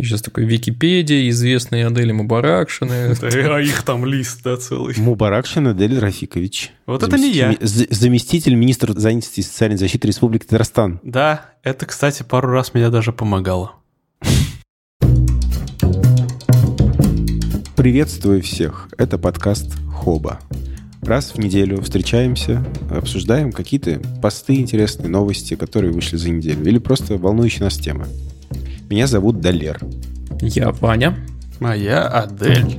[0.00, 3.16] Сейчас такой Википедия, известные Адели Мубаракшины.
[3.58, 4.94] А их там лист, да, целый.
[4.96, 6.70] Мубаракшин Адель Рафикович.
[6.86, 7.56] Вот это не я.
[7.60, 11.00] Заместитель министра занятости и социальной защиты Республики Татарстан.
[11.02, 13.72] Да, это, кстати, пару раз меня даже помогало.
[17.74, 18.88] Приветствую всех.
[18.98, 20.38] Это подкаст Хоба.
[21.02, 27.16] Раз в неделю встречаемся, обсуждаем какие-то посты, интересные новости, которые вышли за неделю, или просто
[27.16, 28.06] волнующие нас темы.
[28.88, 29.78] Меня зовут Далер.
[30.40, 31.16] Я Ваня.
[31.60, 32.76] А я Адель.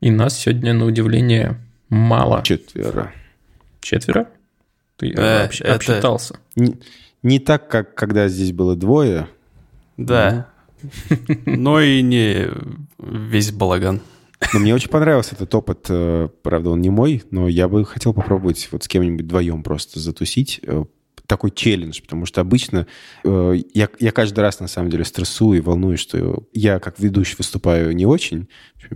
[0.00, 2.42] И нас сегодня, на удивление, мало.
[2.42, 3.12] Четверо.
[3.80, 4.28] Четверо?
[4.96, 6.36] Ты Да, об- это- обсчитался.
[6.56, 6.76] Не,
[7.22, 9.28] не так, как когда здесь было двое.
[9.96, 10.46] Да.
[11.46, 12.48] Но и не
[12.98, 14.00] весь балаган.
[14.52, 15.86] Но мне очень понравился этот опыт.
[15.88, 20.00] э, Правда, он не мой, но я бы хотел попробовать вот с кем-нибудь вдвоем просто
[20.00, 20.60] затусить.
[20.62, 20.84] э,
[21.26, 22.86] Такой челлендж, потому что обычно
[23.24, 27.36] э, я, я каждый раз на самом деле стрессую и волнуюсь, что я как ведущий
[27.38, 28.48] выступаю не очень,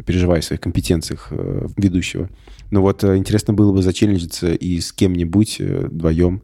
[0.05, 1.29] переживаю о своих компетенциях
[1.77, 2.29] ведущего.
[2.73, 6.43] Но вот интересно было бы зачелленджиться и с кем-нибудь э, вдвоем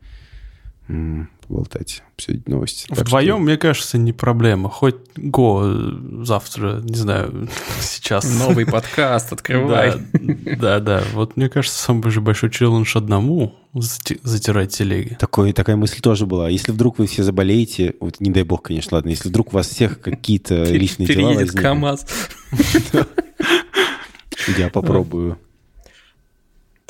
[1.47, 2.87] поболтать, обсудить новости.
[2.89, 4.69] Так что- Вдвоем, мне кажется, не проблема.
[4.69, 7.49] Хоть го э, завтра, не знаю,
[7.81, 8.25] сейчас.
[8.39, 9.95] Новый подкаст, открывай.
[10.13, 11.03] Да, да.
[11.13, 15.17] Вот мне кажется, самый же большой челлендж одному зати- затирать телеги.
[15.19, 16.49] Такой, такая мысль тоже была.
[16.49, 19.69] Если вдруг вы все заболеете, вот не дай бог, конечно, ладно, если вдруг у вас
[19.69, 22.07] всех какие-то личные дела Переедет возникнут, КамАЗ.
[24.59, 25.39] я попробую.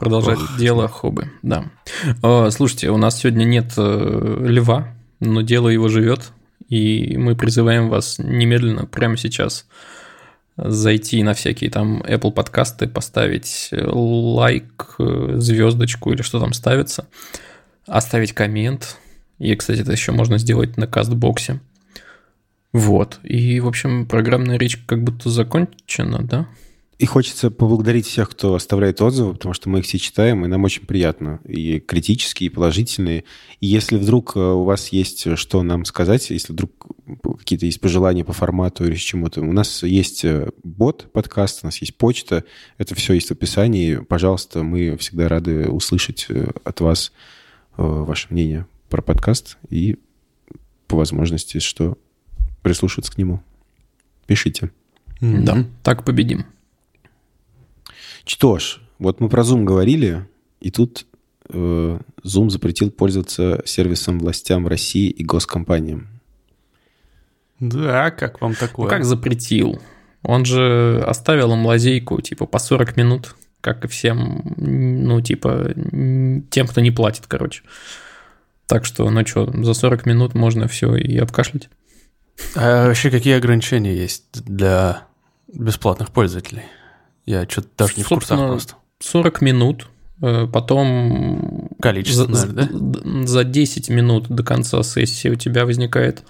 [0.01, 1.67] Продолжать дело Хобы, да.
[2.23, 4.89] Э, Слушайте, у нас сегодня нет э, льва,
[5.21, 6.33] но дело его живет,
[6.71, 9.67] и мы призываем вас немедленно, прямо сейчас,
[10.57, 17.07] зайти на всякие там Apple подкасты, поставить э, лайк, э, звездочку или что там ставится,
[17.87, 18.97] оставить коммент.
[19.39, 21.61] И, кстати, это еще можно сделать на кастбоксе.
[22.73, 23.19] Вот.
[23.23, 26.47] И, в общем, программная речь как будто закончена, да?
[27.01, 30.65] И хочется поблагодарить всех, кто оставляет отзывы, потому что мы их все читаем, и нам
[30.65, 31.41] очень приятно.
[31.47, 33.25] И критические, и положительные.
[33.59, 36.71] И если вдруг э, у вас есть что нам сказать, если вдруг
[37.39, 41.79] какие-то есть пожелания по формату или чему-то, у нас есть э, бот подкаст, у нас
[41.79, 42.45] есть почта,
[42.77, 43.97] это все есть в описании.
[43.97, 47.13] Пожалуйста, мы всегда рады услышать э, от вас
[47.79, 49.97] э, ваше мнение про подкаст и
[50.87, 51.97] по возможности, что
[52.61, 53.41] прислушиваться к нему.
[54.27, 54.71] Пишите.
[55.23, 55.65] Да.
[55.83, 56.45] Так победим.
[58.25, 60.27] Что ж, вот мы про Zoom говорили,
[60.61, 61.07] и тут
[61.49, 66.09] э, Zoom запретил пользоваться сервисом властям России и госкомпаниям.
[67.59, 68.89] Да, как вам Ну, такое?
[68.89, 69.81] как запретил?
[70.23, 75.75] Он же оставил им лазейку, типа, по 40 минут, как и всем, ну, типа,
[76.51, 77.63] тем, кто не платит, короче.
[78.67, 81.69] Так что, ну что, за 40 минут можно все и обкашлять.
[82.55, 85.05] А вообще какие ограничения есть для
[85.53, 86.63] бесплатных пользователей?
[87.31, 88.75] Я что-то даже не в курсах просто.
[89.01, 89.87] 40 минут,
[90.21, 93.01] э, потом Количество, за, наверное, да?
[93.23, 96.23] за- за 10 минут до конца сессии у тебя возникает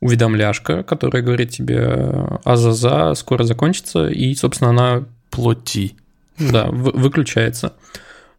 [0.00, 5.96] уведомляшка, которая говорит тебе «Азаза, скоро закончится», и, собственно, она Плоти.
[6.38, 7.74] Да, вы- выключается.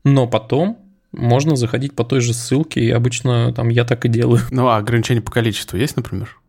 [0.04, 0.80] Но потом
[1.12, 4.42] можно заходить по той же ссылке, и обычно там я так и делаю.
[4.52, 6.40] Ну, а ограничения по количеству есть, например?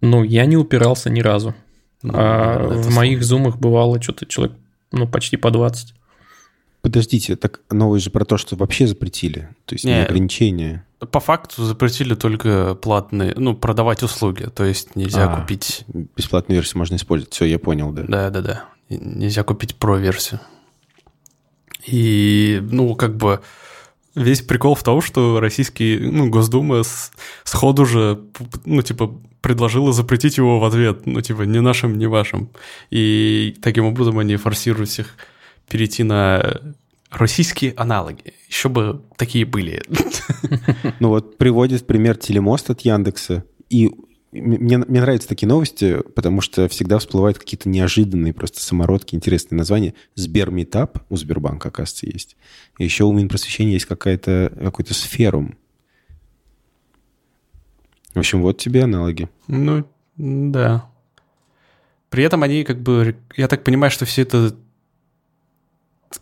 [0.00, 1.54] Ну, я не упирался ни разу.
[2.06, 4.56] Ну, а это в моих зумах бывало что-то человек,
[4.92, 5.92] ну, почти по 20.
[6.80, 9.48] Подождите, так новые же про то, что вообще запретили.
[9.64, 10.04] То есть не, Не.
[10.04, 10.84] ограничения.
[11.10, 14.44] По факту запретили только платные, ну, продавать услуги.
[14.54, 15.40] То есть нельзя А.
[15.40, 15.84] купить...
[16.16, 17.34] Бесплатную версию можно использовать.
[17.34, 18.04] Все, я понял, да.
[18.06, 18.66] Да-да-да.
[18.88, 20.38] Нельзя купить про-версию.
[21.86, 23.40] И, ну, как бы...
[24.16, 27.12] Весь прикол в том, что российский, ну, Госдума с-
[27.44, 28.18] сходу же,
[28.64, 32.50] ну, типа, предложила запретить его в ответ, ну, типа, не нашим, не вашим.
[32.90, 35.14] И таким образом они форсируют всех
[35.68, 36.60] перейти на
[37.10, 38.34] российские аналоги.
[38.48, 39.82] Еще бы такие были.
[40.98, 43.44] Ну вот приводит пример телемост от Яндекса.
[43.68, 43.92] И
[44.40, 49.94] мне, мне нравятся такие новости, потому что всегда всплывают какие-то неожиданные просто самородки, интересные названия.
[50.14, 52.36] Сберметап у Сбербанка, оказывается, есть.
[52.78, 55.56] Еще у Минпросвещения есть какая-то, какой-то сферум.
[58.14, 59.28] В общем, вот тебе аналоги.
[59.46, 59.86] Ну,
[60.16, 60.88] да.
[62.08, 63.16] При этом они как бы...
[63.36, 64.56] Я так понимаю, что все это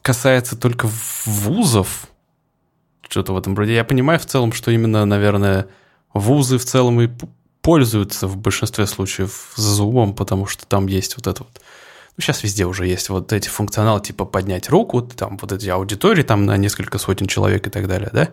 [0.02, 0.88] касается только
[1.25, 2.08] вузов.
[3.08, 3.75] Что-то в этом роде.
[3.75, 5.69] Я понимаю в целом, что именно, наверное,
[6.12, 7.08] вузы в целом и
[7.64, 11.62] пользуются в большинстве случаев зумом, потому что там есть вот это вот...
[12.16, 16.22] Ну, сейчас везде уже есть вот эти функционалы, типа поднять руку, там вот эти аудитории,
[16.22, 18.28] там на несколько сотен человек и так далее, да?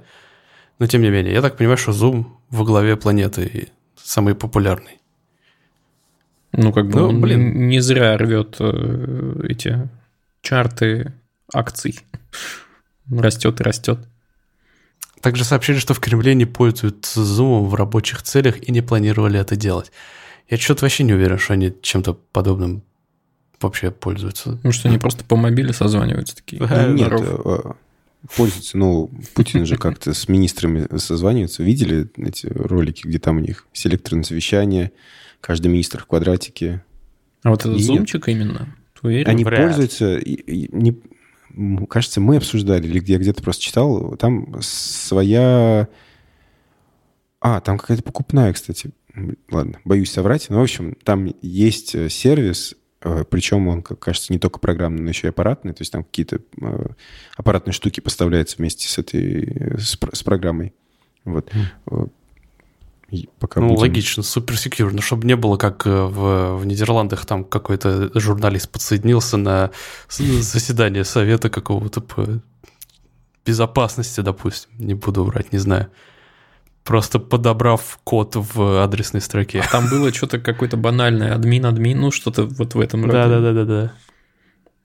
[0.80, 5.00] Но тем не менее, я так понимаю, что Zoom во главе планеты и самый популярный.
[6.52, 7.70] Ну, как бы ну, он блин.
[7.70, 9.90] не зря рвет э, эти
[10.42, 11.14] чарты
[11.54, 12.02] акций.
[13.10, 14.00] Растет и растет.
[15.22, 19.56] Также сообщили, что в Кремле не пользуются Zoom в рабочих целях и не планировали это
[19.56, 19.92] делать.
[20.50, 22.84] Я что-то вообще не уверен, что они чем-то подобным
[23.62, 24.60] вообще пользуются.
[24.64, 26.62] Ну что, они просто по мобиле созваниваются такие?
[26.62, 27.60] Ну, нет, э,
[28.36, 28.78] пользуются.
[28.78, 31.64] Ну, Путин же как-то с министрами созванивается.
[31.64, 34.92] Видели эти ролики, где там у них селекторное совещание,
[35.40, 36.84] каждый министр в квадратике.
[37.44, 38.76] А вот этот зумчик именно?
[39.04, 39.30] Уверен?
[39.30, 39.62] Они Вряд.
[39.62, 40.18] пользуются...
[40.18, 41.00] И, и, не,
[41.90, 45.88] кажется, мы обсуждали, или я где-то просто читал, там своя...
[47.40, 48.92] А, там какая-то покупная, кстати.
[49.50, 50.50] Ладно, боюсь соврать.
[50.50, 55.02] Но, в общем, там есть э, сервис, э, причем он, как кажется, не только программный,
[55.02, 55.74] но еще и аппаратный.
[55.74, 56.86] То есть там какие-то э,
[57.36, 60.74] аппаратные штуки поставляются вместе с этой с, с программой.
[61.26, 61.52] Вот.
[61.88, 62.12] Mm
[63.40, 63.82] пока ну, будем...
[63.82, 68.70] логично, супер секьюр, но чтобы не было, как э, в, в Нидерландах, там какой-то журналист
[68.70, 69.72] подсоединился на
[70.10, 72.42] заседание совета какого-то по
[73.46, 75.90] безопасности, допустим, не буду врать, не знаю.
[76.84, 79.62] Просто подобрав код в адресной строке.
[79.62, 83.14] А там было что-то какое-то банальное, админ-админ, ну что-то вот в этом роде.
[83.14, 83.94] Да-да-да-да.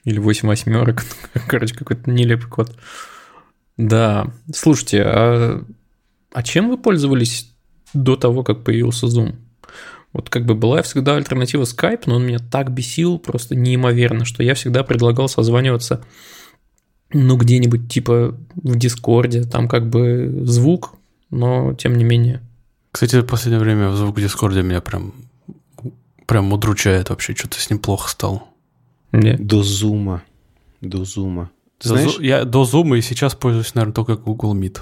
[0.04, 1.04] Или 8 восьмерок,
[1.48, 2.76] короче, какой-то нелепый код.
[3.76, 5.64] Да, слушайте, а,
[6.32, 7.55] а чем вы пользовались
[7.94, 9.34] до того, как появился Zoom.
[10.12, 14.42] Вот как бы была всегда альтернатива Skype, но он меня так бесил просто неимоверно, что
[14.42, 16.02] я всегда предлагал созваниваться
[17.12, 20.94] ну, где-нибудь типа в Дискорде, там как бы звук,
[21.30, 22.42] но тем не менее.
[22.90, 25.14] Кстати, в последнее время звук в Дискорде меня прям
[26.26, 28.42] прям удручает вообще, что-то с ним плохо стало.
[29.12, 29.46] Нет.
[29.46, 30.22] До зума.
[30.80, 31.50] До зума.
[31.78, 32.18] Ты до знаешь?
[32.18, 34.78] Я до зума и сейчас пользуюсь, наверное, только Google Meet.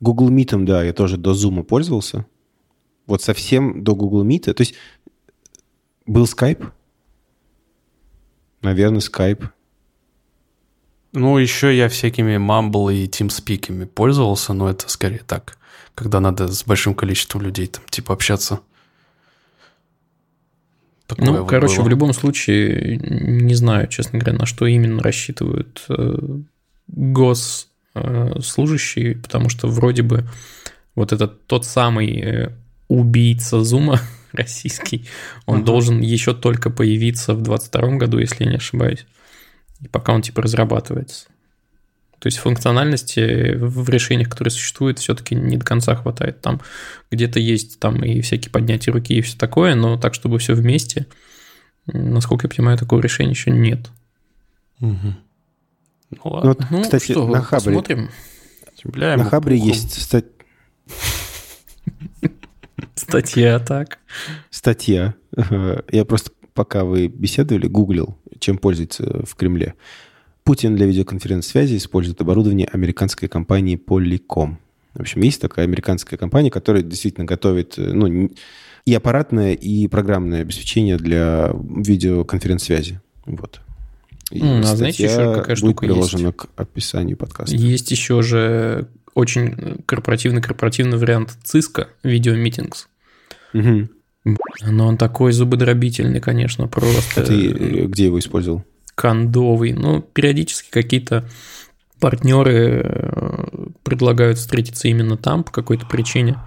[0.00, 2.26] Google Meet, да, я тоже до зума пользовался.
[3.08, 4.52] Вот совсем до Google Meet.
[4.52, 4.74] То есть
[6.06, 6.70] был Skype?
[8.62, 9.48] Наверное, Skype.
[11.12, 15.58] Ну, еще я всякими Mumble и TeamSpeak пользовался, но это скорее так,
[15.94, 18.60] когда надо с большим количеством людей там типа общаться.
[21.06, 21.84] Такое ну, вот короче, было.
[21.84, 26.18] в любом случае, не знаю, честно говоря, на что именно рассчитывают э,
[26.88, 30.28] госслужащие, потому что вроде бы
[30.94, 32.50] вот этот тот самый э,
[32.88, 34.00] убийца Зума
[34.32, 35.06] российский,
[35.46, 35.64] он uh-huh.
[35.64, 39.06] должен еще только появиться в 2022 году, если я не ошибаюсь.
[39.80, 41.28] И пока он типа разрабатывается.
[42.18, 46.40] То есть функциональности в решениях, которые существуют, все-таки не до конца хватает.
[46.40, 46.60] Там
[47.12, 51.06] где-то есть там и всякие поднятия руки и все такое, но так, чтобы все вместе,
[51.86, 53.88] насколько я понимаю, такого решения еще нет.
[54.80, 55.14] Угу.
[56.10, 56.50] Ну ладно.
[56.50, 58.10] Ну, вот, ну, кстати, что, на Хабре, посмотрим.
[58.84, 60.26] На Хабре есть, кстати,
[62.98, 63.98] Статья, так.
[64.50, 65.14] Статья.
[65.90, 69.74] Я просто, пока вы беседовали, гуглил, чем пользуется в Кремле.
[70.44, 74.56] Путин для видеоконференц-связи использует оборудование американской компании Polycom.
[74.94, 78.30] В общем, есть такая американская компания, которая действительно готовит ну,
[78.84, 83.00] и аппаратное, и программное обеспечение для видеоконференц-связи.
[83.26, 83.60] Вот.
[84.30, 86.36] И mm, а знаете, еще какая штука приложена есть?
[86.36, 87.54] к описанию подкаста.
[87.54, 88.88] Есть еще же
[89.18, 92.86] очень корпоративный-корпоративный вариант Cisco Meetings.
[93.52, 94.36] Угу.
[94.70, 97.22] Но он такой зубодробительный, конечно, просто.
[97.22, 98.64] А ты э, где его использовал?
[98.94, 99.72] Кондовый.
[99.72, 101.28] Ну, периодически какие-то
[101.98, 106.38] партнеры э, предлагают встретиться именно там по какой-то причине.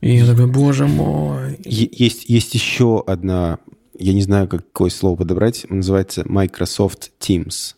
[0.00, 1.58] И я такой, боже мой.
[1.64, 3.58] Есть, есть еще одна,
[3.96, 7.74] я не знаю, какое слово подобрать, называется Microsoft Teams.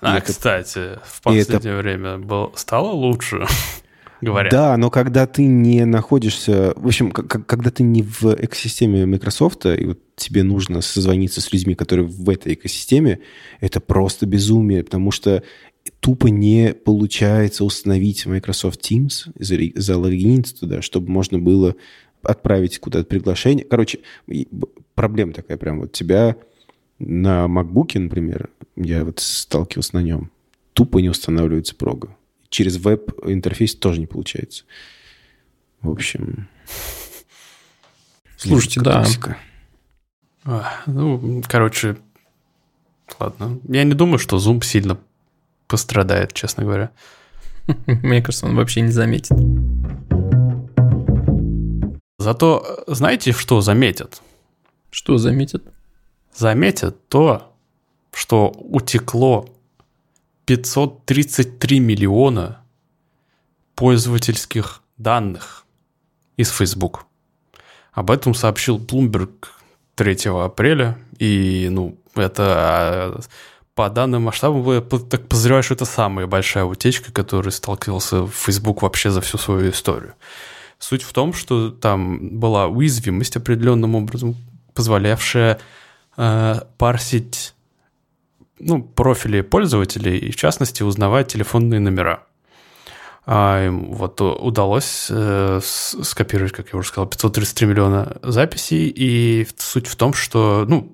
[0.00, 0.26] Она, это...
[0.26, 1.76] кстати, в последнее это...
[1.76, 2.52] время был...
[2.56, 3.46] стала лучше,
[4.20, 4.52] говорят.
[4.52, 6.72] Да, но когда ты не находишься...
[6.76, 11.74] В общем, когда ты не в экосистеме Microsoft, и вот тебе нужно созвониться с людьми,
[11.74, 13.20] которые в этой экосистеме,
[13.60, 15.42] это просто безумие, потому что
[16.00, 21.74] тупо не получается установить Microsoft Teams, залогиниться туда, чтобы можно было
[22.22, 23.64] отправить куда-то приглашение.
[23.64, 24.00] Короче,
[24.94, 25.80] проблема такая прям.
[25.80, 26.36] Вот тебя
[26.98, 30.30] на MacBook, например, я вот сталкивался на нем,
[30.72, 32.16] тупо не устанавливается прога.
[32.48, 34.64] Через веб-интерфейс тоже не получается.
[35.80, 36.48] В общем...
[38.36, 39.04] Слушайте, да.
[40.44, 41.96] А, ну, короче,
[43.18, 43.58] ладно.
[43.68, 44.98] Я не думаю, что Zoom сильно
[45.66, 46.90] пострадает, честно говоря.
[47.86, 49.36] Мне кажется, он вообще не заметит.
[52.18, 54.22] Зато знаете, что заметят?
[54.90, 55.73] Что заметят?
[56.34, 57.52] Заметят то,
[58.12, 59.48] что утекло
[60.46, 62.60] 533 миллиона
[63.74, 65.64] пользовательских данных
[66.36, 67.06] из Facebook.
[67.92, 69.30] Об этом сообщил Bloomberg
[69.94, 73.20] 3 апреля, и, ну, это
[73.74, 79.10] по данным масштабам, я так подозреваю, что это самая большая утечка, которой сталкивался Facebook вообще
[79.10, 80.14] за всю свою историю.
[80.78, 84.36] Суть в том, что там была уязвимость определенным образом,
[84.74, 85.58] позволявшая
[86.16, 87.54] э, парсить
[88.58, 92.24] ну, профили пользователей и, в частности, узнавать телефонные номера.
[93.26, 99.86] А им вот удалось э, скопировать, как я уже сказал, 533 миллиона записей, и суть
[99.86, 100.92] в том, что, ну,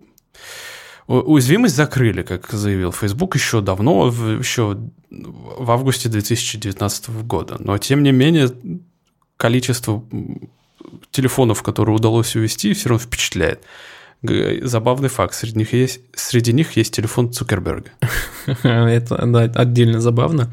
[1.10, 4.78] Уязвимость закрыли, как заявил Facebook, еще давно, еще
[5.10, 7.56] в августе 2019 года.
[7.58, 8.52] Но, тем не менее,
[9.36, 10.04] количество
[11.10, 13.64] телефонов, которые удалось увести, все равно впечатляет.
[14.22, 17.90] Забавный факт, среди них есть, среди них есть телефон Цукерберга.
[18.62, 20.52] Это да, отдельно забавно.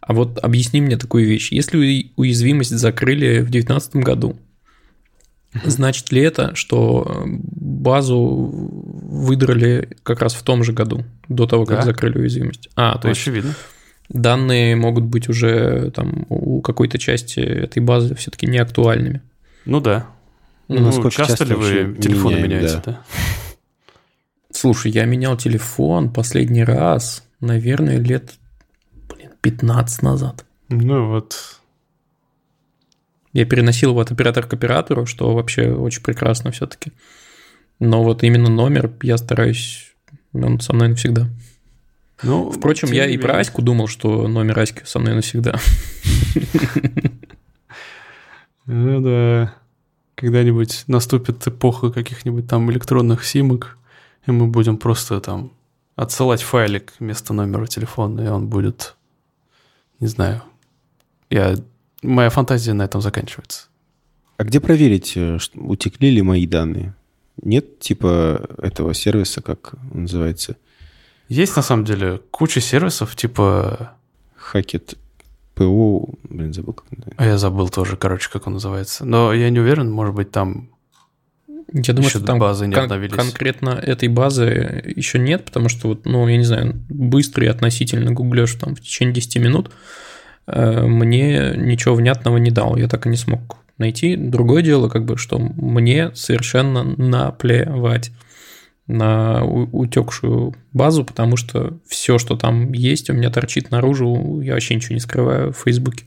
[0.00, 1.50] А вот объясни мне такую вещь.
[1.50, 4.36] Если уязвимость закрыли в 2019 году,
[5.64, 11.78] Значит ли это, что базу выдрали как раз в том же году, до того, как
[11.78, 11.84] да.
[11.84, 12.68] закрыли уязвимость?
[12.76, 13.54] А, то есть Очевидно.
[14.08, 19.22] данные могут быть уже там у какой-то части этой базы все-таки не актуальными.
[19.64, 20.06] Ну да.
[20.68, 22.92] Ну, ну часто, часто ли вы телефон меняем, меняете, да?
[22.92, 23.04] да?
[24.50, 28.34] Слушай, я менял телефон последний раз, наверное, лет
[29.08, 30.44] блин, 15 назад.
[30.68, 31.60] Ну вот,
[33.36, 36.92] я переносил его от оператора к оператору, что вообще очень прекрасно все-таки.
[37.78, 39.94] Но вот именно номер я стараюсь,
[40.32, 41.28] он со мной навсегда.
[42.22, 45.56] Ну, Впрочем, я и про Аську думал, что номер Аськи со мной навсегда.
[48.68, 49.54] Ну да.
[50.16, 53.78] Когда-нибудь наступит эпоха каких-нибудь там электронных симок,
[54.26, 55.52] и мы будем просто там
[55.94, 58.96] отсылать файлик вместо номера телефона, и он будет,
[60.00, 60.42] не знаю,
[61.30, 61.54] я
[62.02, 63.68] моя фантазия на этом заканчивается.
[64.38, 66.94] А где проверить, э, утекли ли мои данные?
[67.42, 70.56] Нет типа этого сервиса, как он называется?
[71.28, 73.92] Есть на самом деле куча сервисов, типа...
[74.36, 74.96] Хакет
[75.56, 77.14] ПО, блин, забыл, как называется.
[77.22, 79.04] А я забыл тоже, короче, как он называется.
[79.04, 80.68] Но я не уверен, может быть, там
[81.72, 83.16] я думаю, что там базы не кон- обновились.
[83.16, 88.54] конкретно этой базы еще нет, потому что, вот, ну, я не знаю, быстрый относительно гуглешь
[88.54, 89.70] там в течение 10 минут,
[90.48, 92.76] Э, мне ничего внятного не дал.
[92.76, 94.14] Я так и не смог найти.
[94.14, 98.12] Другое дело, как бы, что мне совершенно наплевать
[98.86, 104.76] на утекшую базу, потому что все, что там есть, у меня торчит наружу, я вообще
[104.76, 106.04] ничего не скрываю в Фейсбуке.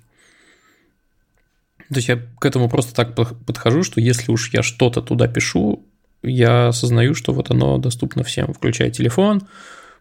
[1.89, 5.83] То есть я к этому просто так подхожу, что если уж я что-то туда пишу,
[6.21, 9.41] я осознаю, что вот оно доступно всем, включая телефон,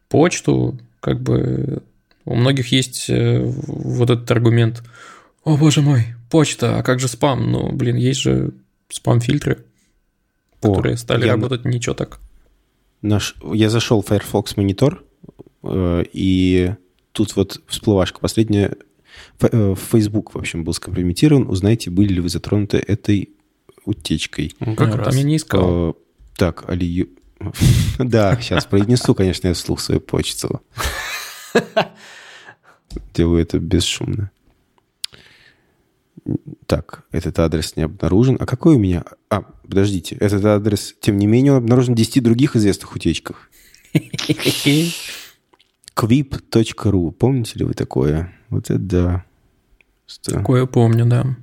[0.09, 1.83] почту, как бы
[2.25, 4.83] у многих есть э, вот этот аргумент.
[5.45, 7.51] О, боже мой, почта, а как же спам?
[7.51, 8.53] Ну, блин, есть же
[8.91, 9.65] спам-фильтры,
[10.61, 11.33] которые стали я...
[11.33, 12.21] работать ничего так.
[13.03, 13.37] Наш...
[13.53, 15.05] Я зашел в Firefox монитор,
[15.63, 16.75] э, и
[17.13, 18.77] тут вот всплывашка последняя.
[19.41, 21.49] Э, Facebook, в общем, был скомпрометирован.
[21.49, 23.31] Узнайте, были ли вы затронуты этой
[23.85, 24.55] утечкой.
[24.61, 25.17] Ну, как а, раз.
[25.17, 25.97] Я не искал.
[26.37, 27.11] Так, Али...
[27.99, 30.63] Да, сейчас произнесу, конечно, я вслух свою почту.
[33.15, 34.31] Делаю это бесшумно.
[36.67, 38.37] Так, этот адрес не обнаружен.
[38.39, 39.05] А какой у меня?
[39.31, 40.17] А, подождите.
[40.17, 43.51] Этот адрес, тем не менее, обнаружен в 10 других известных утечках.
[45.95, 47.13] Quip.ru.
[47.13, 48.33] Помните ли вы такое?
[48.51, 49.25] Вот это да.
[50.23, 51.37] Такое помню, да.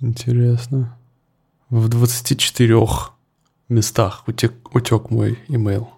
[0.00, 0.96] Интересно.
[1.68, 2.76] В 24
[3.68, 5.90] местах утек, утек мой имейл.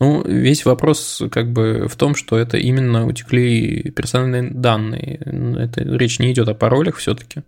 [0.00, 5.16] Ну, весь вопрос как бы в том, что это именно утекли персональные данные.
[5.58, 7.42] Это речь не идет о паролях все-таки,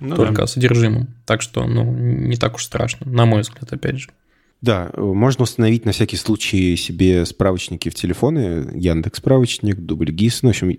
[0.00, 0.42] ну, только да.
[0.44, 1.08] о содержимом.
[1.26, 4.10] Так что, ну, не так уж страшно, на мой взгляд, опять же.
[4.60, 10.50] Да, можно установить на всякий случай себе справочники в телефоны, Яндекс справочник, Дубльгиз, ну, в
[10.50, 10.78] общем,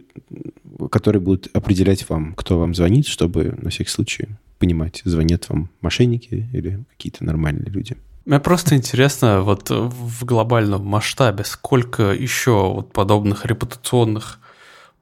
[0.92, 4.28] которые будут определять вам, кто вам звонит, чтобы на всякий случай
[4.60, 7.98] понимать, звонят вам мошенники или какие-то нормальные люди.
[8.26, 14.40] Мне просто интересно, вот в глобальном масштабе, сколько еще вот подобных репутационных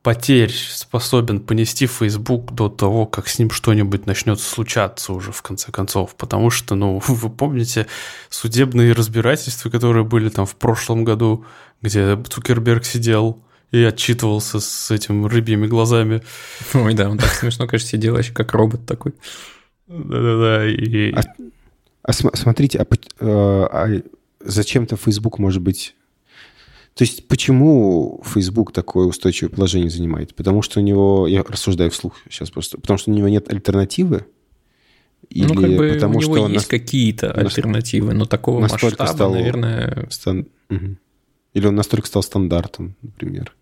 [0.04, 5.72] потерь способен понести Facebook до того, как с ним что-нибудь начнет случаться уже в конце
[5.72, 6.16] концов.
[6.16, 7.88] Потому что, ну, вы помните
[8.30, 11.46] судебные разбирательства, которые были там в прошлом году,
[11.82, 16.24] где Цукерберг сидел и отчитывался с этим рыбьими глазами.
[16.74, 19.14] Ой, да, он так смешно, конечно, сидел вообще как робот такой.
[19.88, 20.68] Да-да-да.
[20.68, 21.12] И...
[21.14, 21.22] А
[22.10, 22.86] а смотрите, а,
[23.72, 24.02] а
[24.40, 25.96] зачем-то Facebook, может быть,
[26.94, 30.36] То есть почему Facebook такое устойчивое положение занимает?
[30.36, 34.26] Потому что у него, я рассуждаю вслух сейчас просто, потому что у него нет альтернативы?
[35.30, 36.66] Или ну, как бы потому, у него что есть нас...
[36.66, 39.34] какие-то альтернативы, но такого масштаба, стал...
[39.34, 40.08] наверное...
[40.10, 40.48] Стан...
[40.70, 40.98] Угу.
[41.54, 43.54] Или он настолько стал стандартом, например?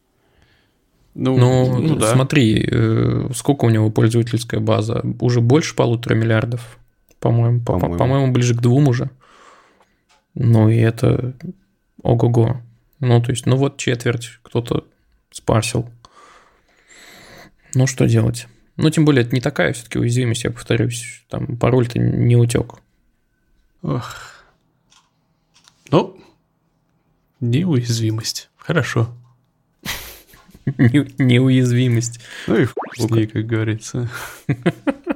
[1.14, 2.14] Ну, ну, ну да.
[2.14, 5.04] смотри, э, сколько у него пользовательская база?
[5.20, 6.78] Уже больше полутора миллиардов,
[7.20, 7.62] по-моему.
[7.62, 9.10] По-моему, по-моему ближе к двум уже.
[10.36, 11.34] Ну, и это
[12.04, 12.62] ого-го.
[13.00, 14.88] Ну, то есть, ну вот четверть кто-то
[15.32, 15.90] спарсил.
[17.74, 18.48] Ну, что делать?
[18.76, 21.24] Ну, тем более, это не такая все-таки уязвимость, я повторюсь.
[21.30, 22.76] Там пароль-то не утек.
[23.82, 24.44] Ох.
[25.90, 26.20] Ну,
[27.40, 28.50] неуязвимость.
[28.58, 29.16] Хорошо.
[30.66, 32.20] Неуязвимость.
[32.48, 34.10] Ну и в ней, как говорится.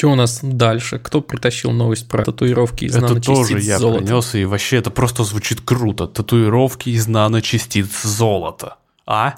[0.00, 0.98] Что у нас дальше?
[0.98, 4.02] Кто притащил новость про татуировки из это наночастиц тоже я золота?
[4.02, 6.06] принес, и вообще это просто звучит круто.
[6.06, 8.78] Татуировки из наночастиц золота.
[9.04, 9.34] А?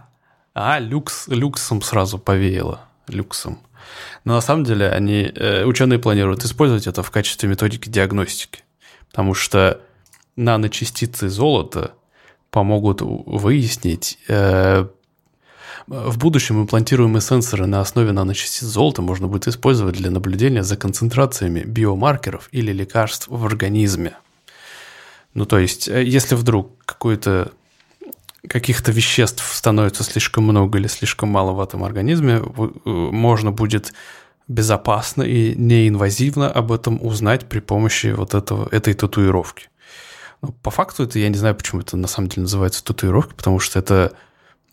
[0.54, 2.82] А, люкс, люксом сразу повеяло.
[3.08, 3.58] Люксом.
[4.24, 8.62] Но на самом деле они, э, ученые планируют использовать это в качестве методики диагностики.
[9.10, 9.80] Потому что
[10.36, 11.94] наночастицы золота
[12.52, 14.86] помогут выяснить, э,
[15.86, 21.60] в будущем имплантируемые сенсоры на основе наночастиц золота можно будет использовать для наблюдения за концентрациями
[21.60, 24.16] биомаркеров или лекарств в организме.
[25.34, 27.52] Ну, то есть, э, если вдруг какой-то
[28.48, 33.92] каких-то веществ становится слишком много или слишком мало в этом организме, э, можно будет
[34.48, 39.68] безопасно и неинвазивно об этом узнать при помощи вот этого, этой татуировки.
[40.42, 43.60] Ну, по факту это я не знаю, почему это на самом деле называется татуировкой, потому
[43.60, 44.12] что это,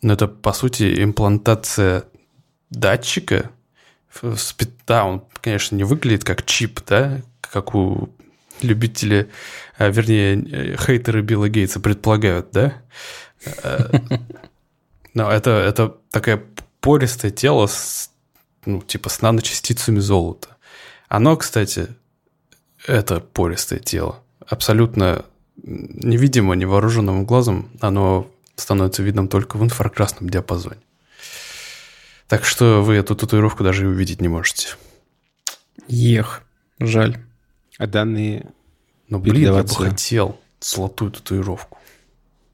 [0.02, 2.04] ну, это по сути имплантация
[2.70, 3.50] датчика.
[4.86, 8.10] Да, он, конечно, не выглядит как чип, да, как у
[8.62, 9.26] любителей,
[9.78, 12.74] а, вернее, э, хейтеры Билла Гейтса предполагают, да?
[13.62, 13.88] Э,
[15.14, 16.42] но это, это такое
[16.80, 18.10] пористое тело с,
[18.66, 20.56] ну, типа с наночастицами золота.
[21.08, 21.88] Оно, кстати,
[22.86, 25.24] это пористое тело, абсолютно
[25.62, 30.80] невидимо невооруженным глазом, оно становится видным только в инфракрасном диапазоне.
[32.28, 34.68] Так что вы эту татуировку даже и увидеть не можете.
[35.88, 36.42] Ех,
[36.78, 37.18] жаль.
[37.78, 38.46] А данные...
[39.08, 41.78] Ну, блин, я бы хотел золотую татуировку.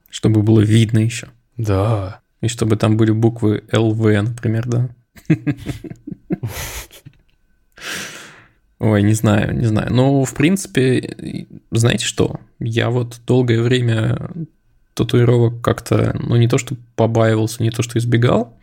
[0.08, 1.28] Чтобы было видно еще.
[1.58, 2.20] Да.
[2.40, 4.88] И чтобы там были буквы ЛВ, например, да?
[8.78, 9.92] Ой, не знаю, не знаю.
[9.92, 12.40] Но, в принципе, знаете что?
[12.58, 14.30] Я вот долгое время
[14.96, 18.58] татуировок как-то, ну, не то что побаивался, не то что избегал.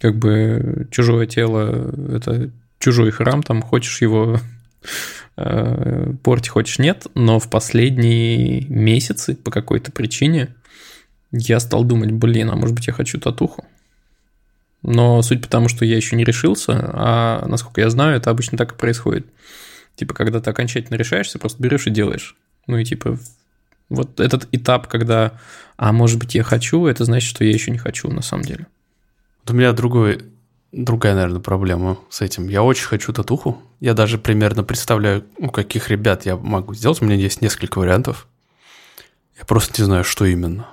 [0.00, 4.40] Как бы чужое тело– это чужой храм, там хочешь его
[5.36, 7.06] э, порти, хочешь нет.
[7.14, 10.54] Но в последние месяцы по какой-то причине
[11.30, 13.64] я стал думать, блин, а может быть я хочу татуху?
[14.82, 18.72] Но суть потому, что я еще не решился, а насколько я знаю, это обычно так
[18.72, 19.26] и происходит.
[19.94, 22.36] Типа, когда ты окончательно решаешься, просто берешь и делаешь.
[22.66, 23.18] Ну и типа,
[23.90, 25.32] вот этот этап, когда,
[25.76, 28.66] а может быть я хочу, это значит, что я еще не хочу на самом деле.
[29.46, 30.22] У меня другой,
[30.72, 32.48] другая, наверное, проблема с этим.
[32.48, 33.60] Я очень хочу татуху.
[33.80, 37.02] Я даже примерно представляю, у каких ребят я могу сделать.
[37.02, 38.28] У меня есть несколько вариантов.
[39.36, 40.68] Я просто не знаю, что именно.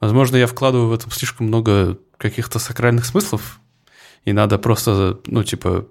[0.00, 3.60] Возможно, я вкладываю в этом слишком много каких-то сакральных смыслов,
[4.24, 5.86] и надо просто, ну, типа,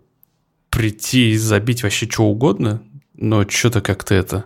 [0.69, 4.45] прийти и забить вообще что угодно, но что-то как-то это...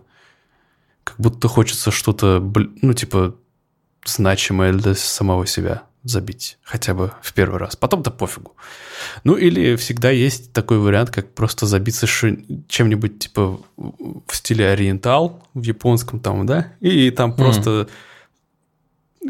[1.08, 2.42] Как будто хочется что-то,
[2.82, 3.36] ну, типа,
[4.06, 6.58] значимое для самого себя забить.
[6.64, 7.78] Хотя бы в первый раз.
[7.78, 8.58] Потом-то пофигу.
[9.24, 15.64] Ну, или всегда есть такой вариант, как просто забиться чем-нибудь, типа, в стиле ориентал, в
[15.64, 16.74] японском там, да?
[16.82, 17.38] И там mm.
[17.38, 17.88] просто,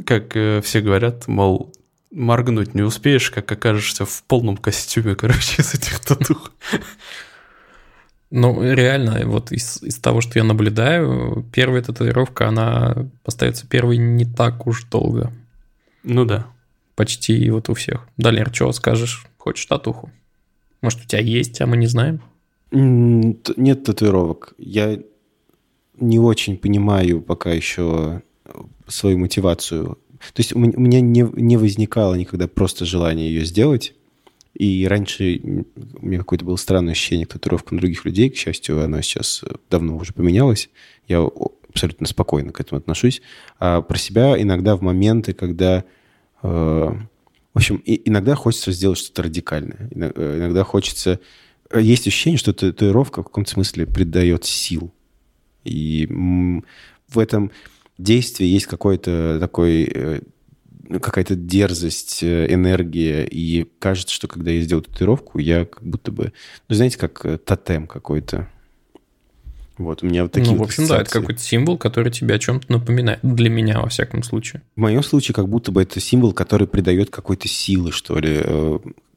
[0.04, 1.76] как э, все говорят, мол,
[2.10, 6.52] моргнуть не успеешь, как окажешься в полном костюме, короче, из этих татух.
[8.30, 14.26] Ну, реально, вот из, из того, что я наблюдаю, первая татуировка, она остается первой не
[14.26, 15.32] так уж долго.
[16.04, 16.48] Ну да.
[16.96, 18.08] Почти вот у всех.
[18.18, 19.26] Далер, что скажешь?
[19.38, 20.12] Хочешь татуху?
[20.82, 22.22] Может, у тебя есть, а мы не знаем?
[22.72, 24.54] Нет татуировок.
[24.58, 25.00] Я
[26.00, 28.22] не очень понимаю пока еще
[28.88, 29.98] свою мотивацию
[30.34, 33.94] то есть у меня не, не возникало никогда просто желания ее сделать.
[34.58, 35.40] И раньше
[36.02, 38.32] у меня какое-то было странное ощущение татуировка на других людей.
[38.32, 40.70] К счастью, оно сейчас давно уже поменялось.
[41.08, 41.28] Я
[41.70, 43.22] абсолютно спокойно к этому отношусь.
[43.60, 45.84] А про себя иногда в моменты, когда...
[46.42, 46.92] Э,
[47.54, 49.90] в общем, и, иногда хочется сделать что-то радикальное.
[49.94, 51.20] Э, иногда хочется...
[51.70, 54.92] Э, есть ощущение, что татуировка в каком-то смысле придает сил.
[55.66, 56.08] И
[57.08, 57.52] в этом
[58.00, 60.22] действии есть какой-то такой э,
[61.02, 66.34] какая-то дерзость, э, энергия, и кажется, что когда я сделал татуировку, я как будто бы,
[66.70, 68.50] ну, знаете, как э, тотем какой-то.
[69.78, 70.96] Вот, у меня вот такие Ну, в общем, ассоциации.
[70.98, 73.20] да, это какой-то символ, который тебе о чем-то напоминает.
[73.22, 74.64] Для меня, во всяком случае.
[74.76, 78.44] В моем случае, как будто бы это символ, который придает какой-то силы, что ли,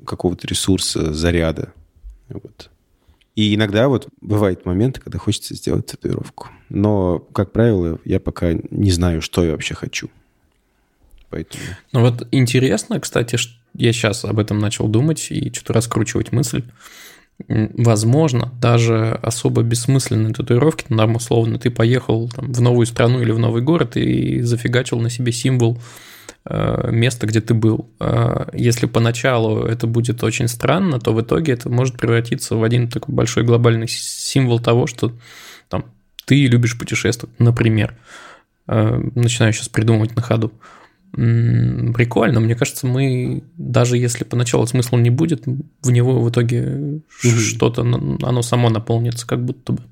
[0.04, 1.72] какого-то ресурса, заряда.
[2.28, 2.70] Вот.
[3.36, 6.48] И иногда вот бывают моменты, когда хочется сделать татуировку.
[6.68, 10.10] Но, как правило, я пока не знаю, что я вообще хочу.
[11.30, 11.62] Поэтому...
[11.92, 13.38] Ну вот интересно, кстати,
[13.74, 16.64] я сейчас об этом начал думать и что-то раскручивать мысль.
[17.48, 23.30] Возможно, даже особо бессмысленные татуировки, ну, там, условно, ты поехал там, в новую страну или
[23.30, 25.78] в новый город и зафигачил на себе символ
[26.46, 27.90] Э, место, где ты был.
[28.00, 32.88] Э, если поначалу это будет очень странно, то в итоге это может превратиться в один
[32.88, 35.12] такой большой глобальный символ того, что
[35.68, 35.84] там,
[36.24, 37.94] ты любишь путешествовать, например.
[38.66, 40.50] Э, начинаю сейчас придумывать на ходу.
[41.12, 47.38] Прикольно, мне кажется, мы, даже если поначалу смысла не будет, в него в итоге mm-hmm.
[47.38, 49.82] что-то, оно само наполнится как будто бы.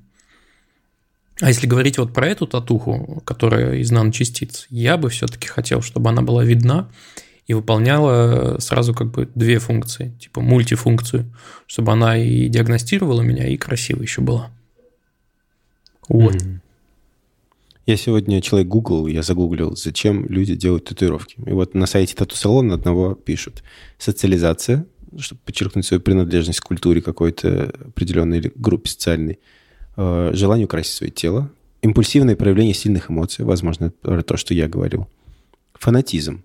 [1.41, 6.09] А если говорить вот про эту татуху, которая из наночастиц, я бы все-таки хотел, чтобы
[6.09, 6.89] она была видна
[7.47, 11.33] и выполняла сразу как бы две функции, типа мультифункцию,
[11.65, 14.51] чтобы она и диагностировала меня, и красиво еще была.
[16.07, 16.37] Вот.
[17.89, 21.37] Я сегодня человек Google, я загуглил, зачем люди делают татуировки.
[21.43, 23.63] И вот на сайте тату-салона одного пишут.
[23.97, 24.85] Социализация,
[25.17, 29.39] чтобы подчеркнуть свою принадлежность к культуре какой-то определенной или группе социальной–
[29.97, 31.49] э, желание украсить свое тело,
[31.81, 35.07] импульсивное проявление сильных эмоций, возможно, это то, что я говорил,
[35.73, 36.43] фанатизм,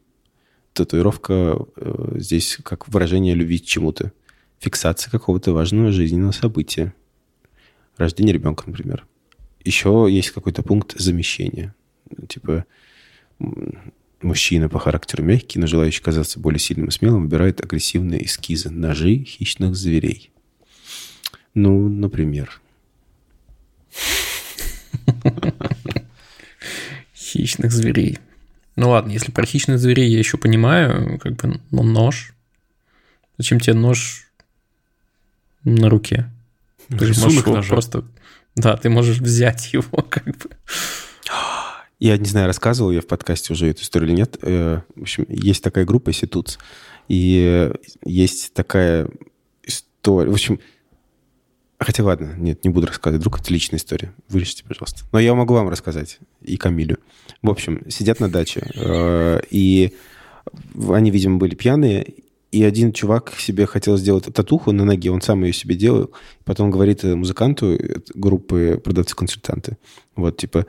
[0.72, 4.12] татуировка э, здесь как выражение любви к чему-то,
[4.60, 6.94] фиксация какого-то важного жизненного события,
[7.98, 9.04] рождение ребенка, например.
[9.64, 11.74] Еще есть какой-то пункт замещения,
[12.28, 12.64] типа
[14.20, 19.24] мужчина по характеру мягкий, но желающий казаться более сильным и смелым, выбирает агрессивные эскизы, ножи
[19.24, 20.30] хищных зверей.
[21.54, 22.60] Ну, например.
[27.14, 28.18] Хищных зверей.
[28.76, 32.34] Ну ладно, если про хищных зверей я еще понимаю, как бы, ну, нож.
[33.38, 34.30] Зачем тебе нож
[35.62, 36.30] на руке?
[36.88, 38.04] Ты же можешь его просто...
[38.56, 40.50] Да, ты можешь взять его, как бы.
[42.00, 44.36] Я не знаю, рассказывал я в подкасте уже эту историю или нет.
[44.42, 46.58] Э, в общем, есть такая группа Ситуц,
[47.08, 47.72] и
[48.04, 49.08] есть такая
[49.62, 50.30] история.
[50.30, 50.60] В общем,
[51.78, 53.20] Хотя ладно, нет, не буду рассказывать.
[53.20, 54.12] Вдруг это личная история.
[54.28, 55.02] Вырежьте, пожалуйста.
[55.12, 56.18] Но я могу вам рассказать.
[56.40, 56.98] И Камилю.
[57.42, 58.66] В общем, сидят на даче.
[58.74, 59.92] Э, и
[60.88, 62.14] они, видимо, были пьяные.
[62.54, 65.10] И один чувак себе хотел сделать татуху на ноге.
[65.10, 66.12] Он сам ее себе делал.
[66.44, 67.76] Потом говорит музыканту
[68.14, 69.76] группы продавцы-консультанты.
[70.14, 70.64] Вот, типа,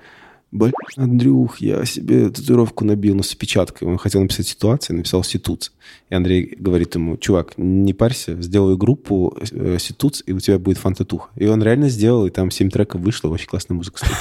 [0.52, 3.88] Блин, Андрюх, я себе татуировку набил, но с опечаткой.
[3.88, 5.72] Он хотел написать ситуацию, написал ситуц.
[6.10, 10.80] И Андрей говорит ему, чувак, не парься, сделай группу э, ситуц, и у тебя будет
[10.80, 11.30] фан-татуха.
[11.36, 14.18] И он реально сделал, и там 7 треков вышло, очень классная музыка стоит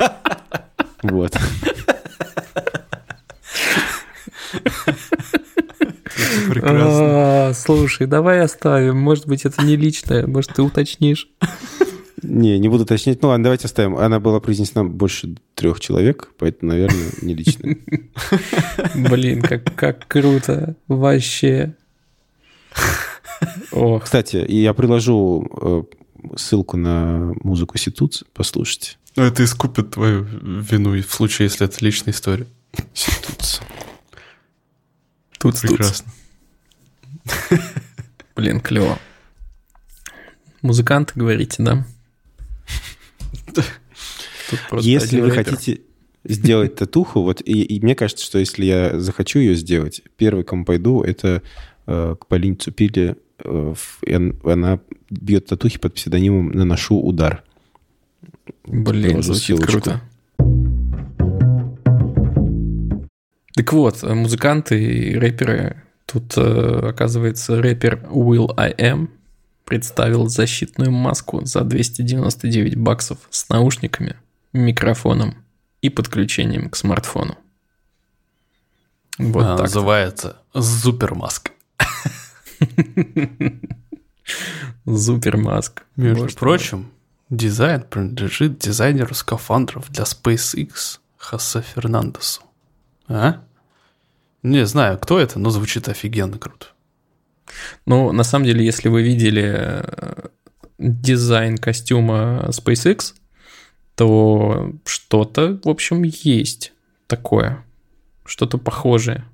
[1.04, 1.38] Вот.
[6.60, 7.48] Прекрасно.
[7.48, 8.98] А, слушай, давай оставим.
[8.98, 11.28] Может быть, это не личное, может, ты уточнишь.
[12.22, 13.22] Не, не буду уточнять.
[13.22, 13.96] Ну ладно, давайте оставим.
[13.96, 17.74] Она была произнесена больше трех человек, поэтому, наверное, не лично.
[18.94, 20.76] Блин, как, как круто.
[20.86, 21.74] Вообще.
[23.72, 24.04] Ох.
[24.04, 25.82] Кстати, я приложу э,
[26.36, 28.96] ссылку на музыку Ситуц, послушайте.
[29.16, 32.46] Ну, это искупит твою вину в случае, если это личная история.
[32.92, 33.60] Ситуц.
[35.38, 36.12] Тут прекрасно.
[38.36, 38.98] Блин, клево.
[40.62, 41.86] Музыканты, говорите, да?
[44.80, 45.80] Если вы хотите
[46.24, 50.64] сделать татуху, вот и, и мне кажется, что если я захочу ее сделать, первый, кому
[50.64, 51.42] пойду, это
[51.86, 53.16] э, к Полине Цупиле.
[53.42, 53.74] Э,
[54.44, 57.44] она бьет татухи под псевдонимом «Наношу удар».
[58.64, 60.02] Блин, звучит круто.
[63.54, 65.82] Так вот, музыканты и рэперы.
[66.10, 69.10] Тут, э, оказывается, рэпер Will I Am
[69.64, 74.16] представил защитную маску за 299 баксов с наушниками,
[74.52, 75.44] микрофоном
[75.82, 77.38] и подключением к смартфону.
[79.18, 79.66] Вот Она так.
[79.66, 81.52] называется Супермаск.
[84.84, 85.84] Супермаск.
[85.94, 86.90] Между Может, прочим,
[87.28, 92.42] дизайн принадлежит дизайнеру скафандров для SpaceX Хосе Фернандесу.
[93.06, 93.44] А?
[94.42, 96.66] Не знаю, кто это, но звучит офигенно круто.
[97.86, 100.28] Ну, на самом деле, если вы видели э,
[100.78, 103.14] дизайн костюма SpaceX,
[103.96, 106.72] то что-то, в общем, есть
[107.06, 107.64] такое,
[108.24, 109.24] что-то похожее.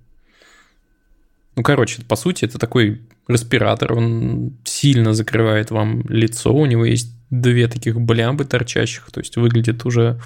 [1.55, 7.13] Ну, короче, по сути, это такой респиратор, он сильно закрывает вам лицо, у него есть
[7.31, 10.21] две таких блямбы торчащих, то есть выглядит уже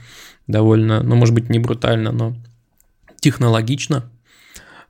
[0.47, 2.37] довольно, ну, может быть, не брутально, но
[3.21, 4.11] технологично.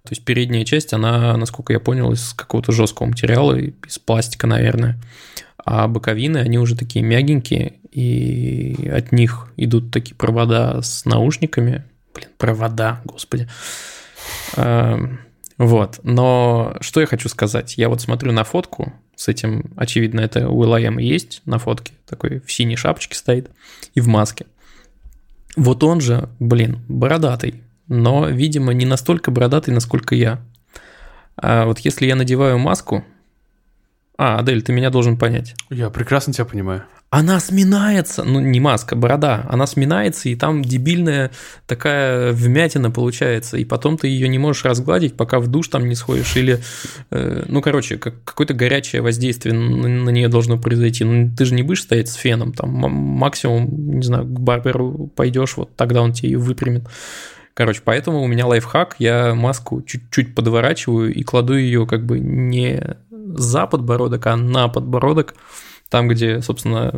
[0.02, 4.98] То есть передняя часть, она, насколько я понял, из какого-то жесткого материала, из пластика, наверное.
[5.64, 11.84] А боковины, они уже такие мягенькие, и от них идут такие провода с наушниками.
[12.14, 13.48] Блин, провода, господи.
[14.56, 15.20] Эм,
[15.58, 16.00] вот.
[16.02, 17.76] Но что я хочу сказать?
[17.76, 22.40] Я вот смотрю на фотку с этим, очевидно, это у Will.i.am есть на фотке, такой
[22.40, 23.50] в синей шапочке стоит
[23.94, 24.46] и в маске.
[25.56, 30.40] Вот он же, блин, бородатый, но, видимо, не настолько бородатый, насколько я.
[31.36, 33.04] А вот если я надеваю маску...
[34.16, 35.54] А, Адель, ты меня должен понять.
[35.70, 41.32] Я прекрасно тебя понимаю она сминается, ну не маска, борода, она сминается, и там дебильная
[41.66, 45.96] такая вмятина получается, и потом ты ее не можешь разгладить, пока в душ там не
[45.96, 46.60] сходишь, или,
[47.10, 51.02] э, ну короче, как, какое-то горячее воздействие на, на нее должно произойти.
[51.02, 55.56] Ну ты же не будешь стоять с феном, там максимум, не знаю, к барберу пойдешь,
[55.56, 56.84] вот тогда он тебе ее выпрямит.
[57.54, 62.96] Короче, поэтому у меня лайфхак, я маску чуть-чуть подворачиваю и кладу ее как бы не
[63.10, 65.34] за подбородок, а на подбородок,
[65.88, 66.90] там, где, собственно,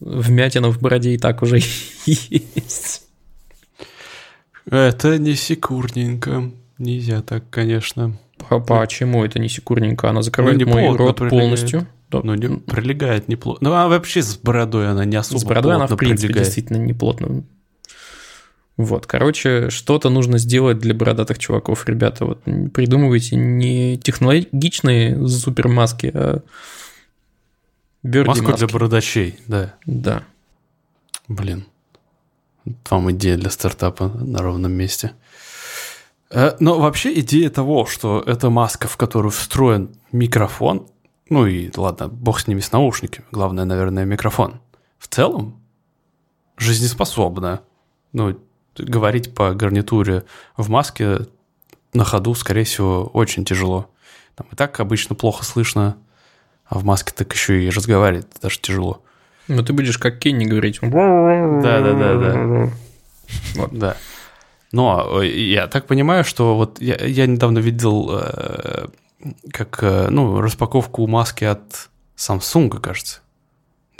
[0.00, 1.60] вмятина в бороде и так уже
[2.06, 3.06] есть.
[4.68, 6.50] Это не секурненько.
[6.78, 8.18] Нельзя так, конечно.
[8.48, 10.10] Почему это не секурненько?
[10.10, 11.42] Она закрывает ну, мой рот прилегает.
[11.42, 11.86] полностью.
[12.12, 13.68] Ну, не, прилегает неплотно.
[13.68, 16.46] Ну, а вообще с бородой она не особо С бородой она, в принципе, прилегает.
[16.46, 17.44] действительно неплотно.
[18.76, 22.24] Вот, короче, что-то нужно сделать для бородатых чуваков, ребята.
[22.24, 26.42] Вот придумывайте не технологичные супермаски, а
[28.02, 28.58] Берди Маску маски.
[28.58, 29.74] для бородачей, да.
[29.84, 30.24] Да.
[31.28, 31.66] Блин.
[32.88, 35.12] Вам идея для стартапа на ровном месте.
[36.30, 40.88] Э, но вообще идея того, что это маска, в которую встроен микрофон,
[41.28, 44.60] ну и ладно, бог с ними с наушниками, главное, наверное, микрофон.
[44.98, 45.60] В целом
[46.56, 47.60] жизнеспособна.
[48.12, 48.38] Ну,
[48.82, 50.24] говорить по гарнитуре
[50.56, 51.26] в маске
[51.92, 53.90] на ходу, скорее всего, очень тяжело.
[54.34, 55.96] Там и так обычно плохо слышно
[56.70, 59.02] а в маске так еще и разговаривать даже тяжело.
[59.48, 60.78] Ну, ты будешь как Кенни говорить.
[60.80, 62.70] Да, да, да, да.
[63.56, 63.96] Вот, да.
[64.70, 68.86] Но я так понимаю, что вот я, я недавно видел э,
[69.52, 73.18] как, э, ну, распаковку маски от Samsung, кажется.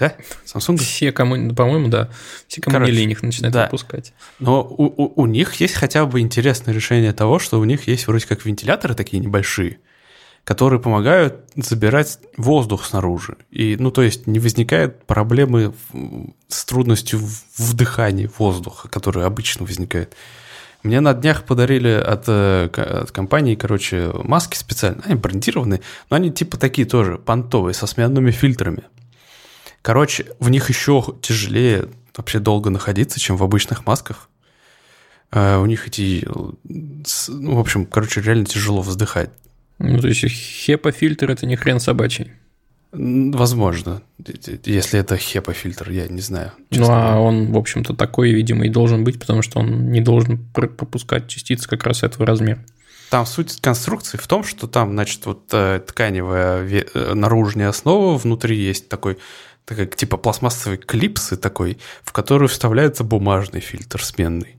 [0.00, 0.14] Да?
[0.46, 0.78] Samsung?
[0.78, 2.08] Все, кому, по-моему, да.
[2.48, 3.64] Все, кому Короче, не лень, их начинают да.
[3.66, 4.14] выпускать.
[4.38, 8.08] Но у, у, у них есть хотя бы интересное решение того, что у них есть
[8.08, 9.78] вроде как вентиляторы такие небольшие,
[10.44, 13.36] которые помогают забирать воздух снаружи.
[13.50, 15.74] И, ну, то есть не возникает проблемы
[16.48, 17.20] с трудностью
[17.58, 20.16] вдыхания воздуха, который обычно возникает.
[20.82, 25.02] Мне на днях подарили от, э, от компании, короче, маски специально.
[25.04, 28.84] Они брендированные, но они типа такие тоже, понтовые, со сменными фильтрами.
[29.82, 34.28] Короче, в них еще тяжелее вообще долго находиться, чем в обычных масках.
[35.32, 36.26] Uh, у них эти,
[37.28, 39.30] ну, в общем, короче, реально тяжело вздыхать.
[39.78, 42.32] Ну, то есть хепа-фильтр– это не хрен собачий.
[42.92, 44.02] Возможно,
[44.64, 46.50] если это хепа-фильтр, я не знаю.
[46.72, 50.38] Ну, а он, в общем-то, такой, видимо, и должен быть, потому что он не должен
[50.52, 52.64] пропускать частицы как раз этого размера.
[53.10, 58.56] Там суть конструкции в том, что там, значит, вот э, тканевая э, наружная основа, внутри
[58.56, 59.18] есть такой,
[59.70, 64.56] такой типа пластмассовый клипсы такой, в который вставляется бумажный фильтр сменный.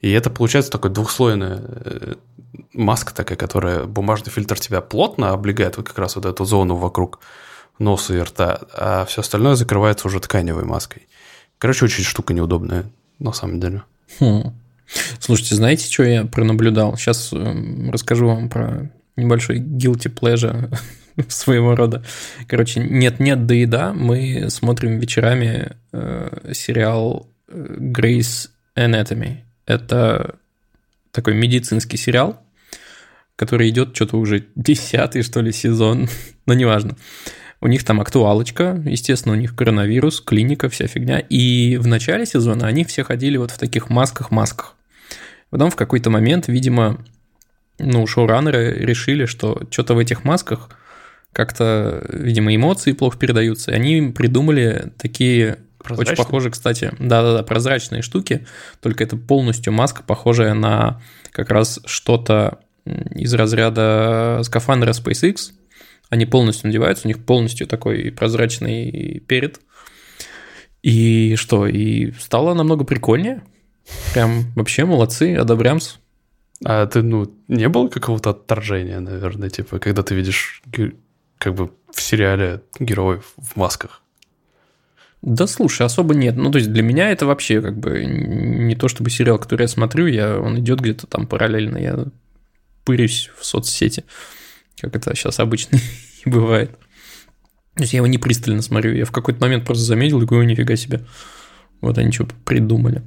[0.00, 2.14] И это получается такой двухслойная э,
[2.72, 7.20] маска такая, которая бумажный фильтр тебя плотно облегает вот как раз вот эту зону вокруг
[7.78, 11.06] носа и рта, а все остальное закрывается уже тканевой маской.
[11.58, 12.86] Короче, очень штука неудобная,
[13.18, 13.82] на самом деле.
[14.20, 14.54] Хм.
[15.20, 16.96] Слушайте, знаете, что я пронаблюдал?
[16.96, 20.74] Сейчас эм, расскажу вам про небольшой guilty pleasure
[21.28, 22.04] своего рода.
[22.46, 29.38] Короче, нет-нет, да и да, мы смотрим вечерами э, сериал э, Grey's Anatomy.
[29.66, 30.36] Это
[31.10, 32.42] такой медицинский сериал,
[33.36, 36.08] который идет что-то уже десятый, что ли, сезон,
[36.46, 36.96] но неважно.
[37.62, 41.20] У них там актуалочка, естественно, у них коронавирус, клиника, вся фигня.
[41.20, 44.74] И в начале сезона они все ходили вот в таких масках-масках.
[45.48, 47.02] Потом в какой-то момент, видимо,
[47.78, 50.68] ну, шоураннеры решили, что что-то в этих масках
[51.36, 53.70] как-то, видимо, эмоции плохо передаются.
[53.70, 58.46] И они придумали такие очень похожие, кстати, да-да-да, прозрачные штуки,
[58.80, 65.52] только это полностью маска, похожая на как раз что-то из разряда скафандра SpaceX.
[66.08, 69.60] Они полностью надеваются, у них полностью такой прозрачный перед.
[70.82, 73.42] И что, и стало намного прикольнее.
[74.14, 75.96] Прям вообще молодцы, одобрямс.
[76.64, 80.62] А ты, ну, не было какого-то отторжения, наверное, типа, когда ты видишь
[81.38, 84.02] как бы в сериале героев в масках?
[85.22, 86.36] Да слушай, особо нет.
[86.36, 89.68] Ну, то есть для меня это вообще как бы не то чтобы сериал, который я
[89.68, 92.06] смотрю, я, он идет где-то там параллельно, я
[92.84, 94.04] пырюсь в соцсети,
[94.80, 95.78] как это сейчас обычно
[96.24, 96.70] бывает.
[97.74, 100.46] То есть я его не пристально смотрю, я в какой-то момент просто заметил и говорю,
[100.46, 101.04] нифига себе.
[101.80, 103.02] Вот они что придумали.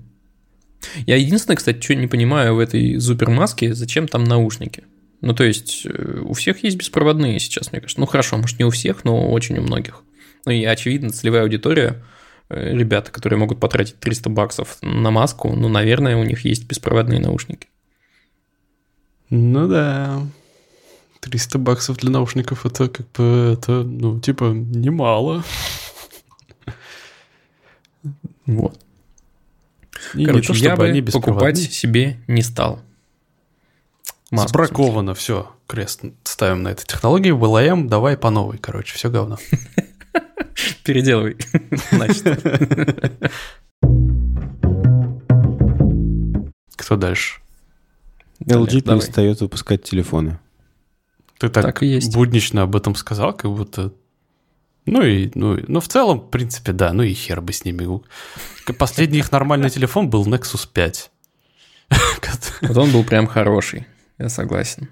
[1.05, 4.83] Я единственное, кстати, что не понимаю в этой супермаске, зачем там наушники?
[5.21, 7.99] Ну, то есть, э, у всех есть беспроводные сейчас, мне кажется.
[7.99, 10.03] Ну, хорошо, может, не у всех, но очень у многих.
[10.45, 12.03] Ну, и, очевидно, целевая аудитория,
[12.49, 17.19] э, ребята, которые могут потратить 300 баксов на маску, ну, наверное, у них есть беспроводные
[17.19, 17.67] наушники.
[19.29, 20.21] Ну да.
[21.19, 25.43] 300 баксов для наушников это как бы, это, ну, типа, немало.
[28.45, 28.79] Вот.
[30.15, 32.81] И Короче, то, я бы покупать себе не стал.
[34.31, 35.51] Маску, Сбраковано, все.
[35.67, 37.31] Крест ставим на этой технологии.
[37.31, 39.37] ВЛМ, давай по новой, короче, все говно.
[40.83, 41.35] Переделывай.
[46.75, 47.41] Кто дальше?
[48.45, 50.39] LG перестает выпускать телефоны.
[51.37, 52.13] Ты так, так и есть.
[52.13, 53.93] буднично об этом сказал, как будто...
[54.85, 58.01] Ну и, ну, ну, в целом, в принципе, да, ну и хер бы с ними.
[58.77, 61.11] Последний их нормальный телефон был Nexus 5.
[62.61, 63.87] Вот он был прям хороший,
[64.19, 64.89] я согласен.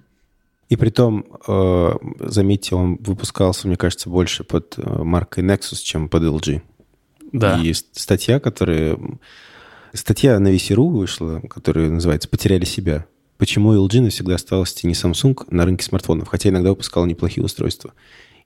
[0.70, 6.10] И при том, э, заметьте, он выпускался, мне кажется, больше под э, маркой Nexus, чем
[6.10, 6.62] под LG.
[7.32, 7.62] Да.
[7.62, 8.98] И статья, которая...
[9.94, 13.06] Статья на VC.ru вышла, которая называется «Потеряли себя».
[13.38, 17.94] Почему LG навсегда осталась в тени Samsung на рынке смартфонов, хотя иногда выпускал неплохие устройства.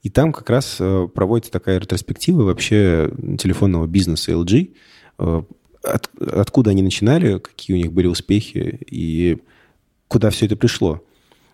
[0.03, 4.73] И там как раз э, проводится такая ретроспектива вообще телефонного бизнеса LG,
[5.17, 9.39] от, откуда они начинали, какие у них были успехи и
[10.11, 11.01] куда все это пришло.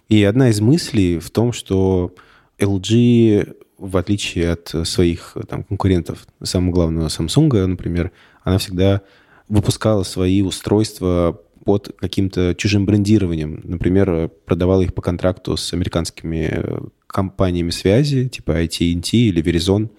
[0.09, 2.15] И одна из мыслей в том, что
[2.57, 8.11] LG, в отличие от своих там, конкурентов, самого главного Samsung, например,
[8.43, 9.01] она всегда
[9.47, 13.61] выпускала свои устройства под каким-то чужим брендированием.
[13.63, 19.89] Например, продавала их по контракту с американскими э, компаниями связи, типа AT&T или Verizon,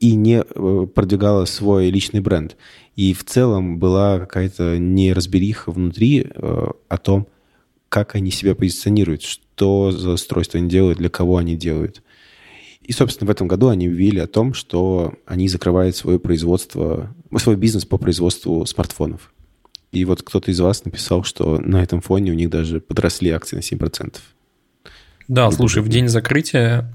[0.00, 2.56] и не э, продвигала свой личный бренд.
[2.96, 7.28] И в целом была какая-то неразбериха внутри э, о том,
[7.92, 12.02] как они себя позиционируют, что за устройство они делают, для кого они делают.
[12.80, 17.56] И, собственно, в этом году они объявили о том, что они закрывают свое производство, свой
[17.56, 19.34] бизнес по производству смартфонов.
[19.92, 23.56] И вот кто-то из вас написал, что на этом фоне у них даже подросли акции
[23.56, 24.16] на 7%.
[25.28, 26.90] Да, слушай, в день закрытия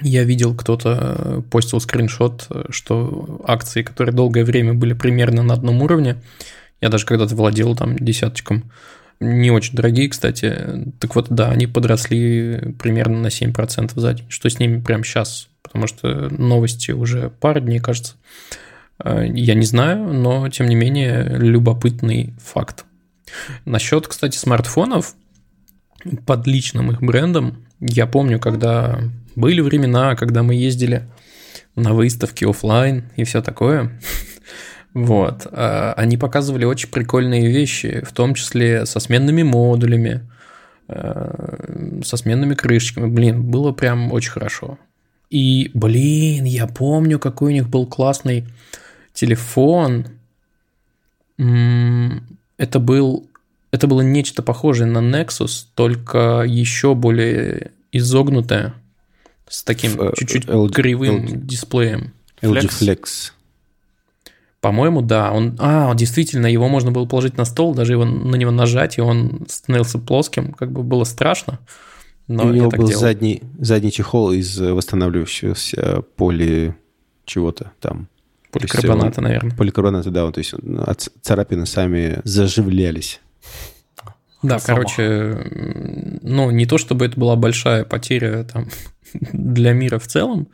[0.00, 6.16] я видел, кто-то постил скриншот, что акции, которые долгое время были примерно на одном уровне,
[6.80, 8.70] я даже когда-то владел там десяточком,
[9.20, 10.92] не очень дорогие, кстати.
[10.98, 14.26] Так вот, да, они подросли примерно на 7% за день.
[14.28, 15.48] Что с ними прямо сейчас?
[15.62, 18.14] Потому что новости уже пару дней, кажется.
[19.02, 22.84] Э, я не знаю, но, тем не менее, любопытный факт.
[23.64, 25.14] Насчет, кстати, смартфонов,
[26.26, 29.00] под личным их брендом, я помню, когда
[29.36, 31.08] были времена, когда мы ездили
[31.74, 33.98] на выставки офлайн и все такое,
[34.94, 35.46] вот.
[35.50, 40.28] А, они показывали очень прикольные вещи, в том числе со сменными модулями,
[40.88, 43.08] э, со сменными крышечками.
[43.08, 44.78] Блин, было прям очень хорошо.
[45.30, 48.46] И, блин, я помню, какой у них был классный
[49.12, 50.06] телефон.
[51.36, 53.28] Это был
[53.74, 58.74] это было нечто похожее на Nexus, только еще более изогнутое,
[59.48, 62.12] с таким э, чуть-чуть кривым LG, дисплеем.
[62.40, 63.32] LG Flex.
[64.64, 65.30] По-моему, да.
[65.30, 69.02] Он, а, действительно, его можно было положить на стол, даже его, на него нажать, и
[69.02, 70.54] он становился плоским.
[70.54, 71.58] Как бы было страшно.
[72.28, 76.74] Но У него был задний, задний чехол из восстанавливающегося поли
[77.26, 78.08] чего-то там.
[78.52, 79.54] Поликарбоната, он, наверное.
[79.54, 80.32] Поликарбоната, да.
[80.32, 80.54] То есть
[81.20, 83.20] царапины сами заживлялись.
[84.42, 84.76] Да, Сама.
[84.78, 88.68] короче, ну, не то чтобы это была большая потеря там,
[89.12, 90.48] для мира в целом,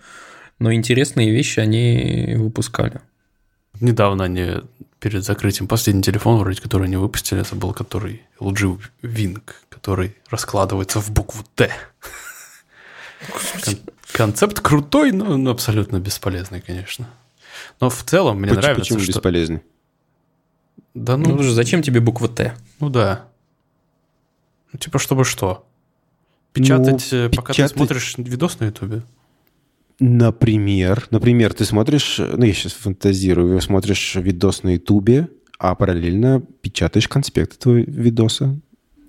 [0.59, 3.03] но интересные вещи они выпускали.
[3.81, 4.57] Недавно они
[5.01, 11.01] перед закрытием последний телефон, вроде который они выпустили, это был который LG Wing, который раскладывается
[11.01, 11.73] в букву Т.
[13.65, 13.79] Кон-
[14.13, 17.09] концепт крутой, но, но абсолютно бесполезный, конечно.
[17.81, 19.13] Но в целом мне почему, нравится, почему что...
[19.13, 19.63] бесполезный?
[20.95, 21.37] Да ну...
[21.37, 22.55] ну зачем тебе буква Т?
[22.79, 23.25] Ну да.
[24.73, 25.67] Ну, типа, чтобы что?
[26.53, 27.73] Печатать, ну, пока печатать...
[27.73, 29.03] ты смотришь видос на Ютубе?
[30.01, 35.29] Например, например, ты смотришь, ну я сейчас фантазирую, смотришь видос на Ютубе,
[35.59, 38.59] а параллельно печатаешь конспект этого видоса.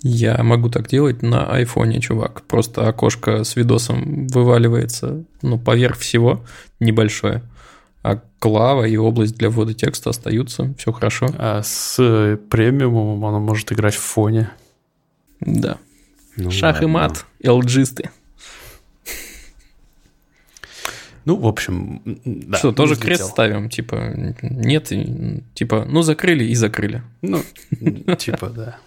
[0.03, 2.41] Я могу так делать на айфоне, чувак.
[2.43, 6.43] Просто окошко с видосом вываливается, ну, поверх всего,
[6.79, 7.43] небольшое.
[8.03, 11.27] А клава и область для ввода текста остаются, все хорошо.
[11.37, 14.49] А с премиумом оно может играть в фоне.
[15.39, 15.77] Да.
[16.35, 16.85] Ну, Шах ладно.
[16.85, 18.09] и мат, LG-сты.
[21.25, 22.57] Ну, в общем, да.
[22.57, 23.69] Что, тоже крест ставим?
[23.69, 24.91] Типа, нет,
[25.53, 27.03] типа, ну, закрыли и закрыли.
[27.21, 27.43] Ну,
[28.17, 28.77] типа, да.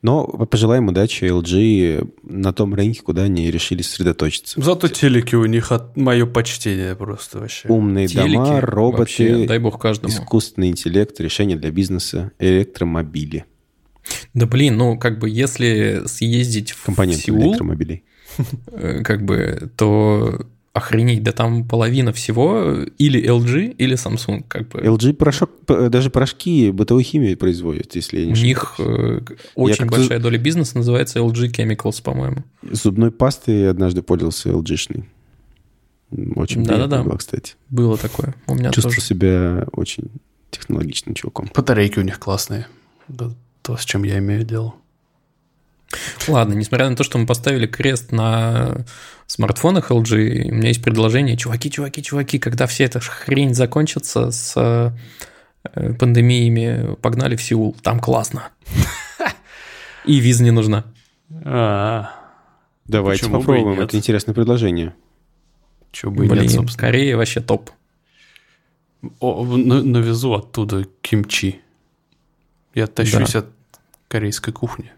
[0.00, 4.60] Но пожелаем удачи LG на том рынке, куда они решили сосредоточиться.
[4.60, 7.68] Зато телеки у них от мое почтение просто вообще.
[7.68, 10.14] Умные телеки, дома, роботы, вообще, дай бог каждому.
[10.14, 13.44] искусственный интеллект, решения для бизнеса, электромобили.
[14.34, 18.04] Да блин, ну как бы если съездить Компоненты в Сеул, электромобилей.
[18.68, 20.46] Э, как бы, то
[20.78, 24.80] охренеть, да там половина всего или LG, или Samsung, как бы.
[24.80, 29.20] LG порошок, даже порошки бытовой химии производят, если я не У них э,
[29.54, 32.44] очень я большая доля бизнеса называется LG Chemicals, по-моему.
[32.62, 35.04] Зубной пастой однажды пользовался LG-шный.
[36.36, 37.02] Очень да, приятно да, да.
[37.02, 37.54] было, кстати.
[37.68, 38.34] Было такое.
[38.46, 39.06] У меня Чувствовал тоже.
[39.06, 40.10] себя очень
[40.50, 41.50] технологичным чуваком.
[41.54, 42.66] Батарейки у них классные.
[43.08, 43.30] Да,
[43.62, 44.74] то, с чем я имею дело.
[46.26, 48.84] Ладно, несмотря на то, что мы поставили крест на
[49.26, 54.54] смартфонах LG, у меня есть предложение, чуваки, чуваки, чуваки, когда вся эта хрень закончится с
[54.56, 58.48] э, пандемиями, погнали в Сеул, там классно.
[60.04, 60.84] И виза не нужна.
[61.44, 62.10] А.
[62.86, 64.94] Давайте попробуем, это интересное предложение.
[65.92, 66.80] Чего бы Блин, нет, собственно.
[66.80, 67.70] Корея вообще топ.
[69.20, 71.60] О, навезу оттуда кимчи.
[72.74, 73.46] Я тащусь от
[74.08, 74.92] корейской кухни.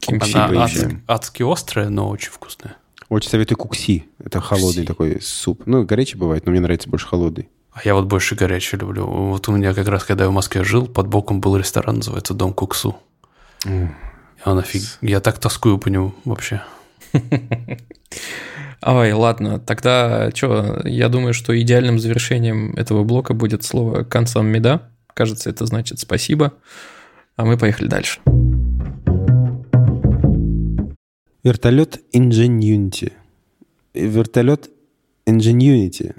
[0.00, 2.76] Кимчи Она адски, адски острая, но очень вкусная.
[3.08, 4.06] Очень советую кукси.
[4.18, 4.86] Это холодный кукси.
[4.86, 5.62] такой суп.
[5.66, 7.48] Ну, горячий бывает, но мне нравится больше холодный.
[7.72, 9.04] А я вот больше горячий люблю.
[9.06, 12.32] Вот у меня как раз, когда я в Москве жил, под боком был ресторан, называется
[12.32, 12.96] Дом Куксу.
[13.64, 13.88] Mm.
[14.44, 14.82] Он офиг...
[15.00, 16.62] Я так тоскую по нему вообще.
[18.82, 24.90] Ой, ладно, тогда что, я думаю, что идеальным завершением этого блока будет слово концом меда.
[25.14, 26.52] Кажется, это значит спасибо.
[27.36, 28.20] А мы поехали дальше.
[31.44, 33.12] Вертолет Ingenuity.
[33.92, 34.70] Вертолет
[35.26, 36.16] Ingenuity.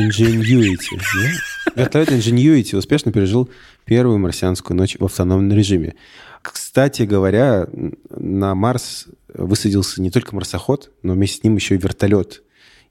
[0.00, 0.98] Ingenuity.
[1.14, 1.82] Да?
[1.82, 3.48] Вертолет Ingenuity успешно пережил
[3.84, 5.94] первую марсианскую ночь в автономном режиме.
[6.42, 7.68] Кстати говоря,
[8.10, 12.42] на Марс высадился не только марсоход, но вместе с ним еще и вертолет.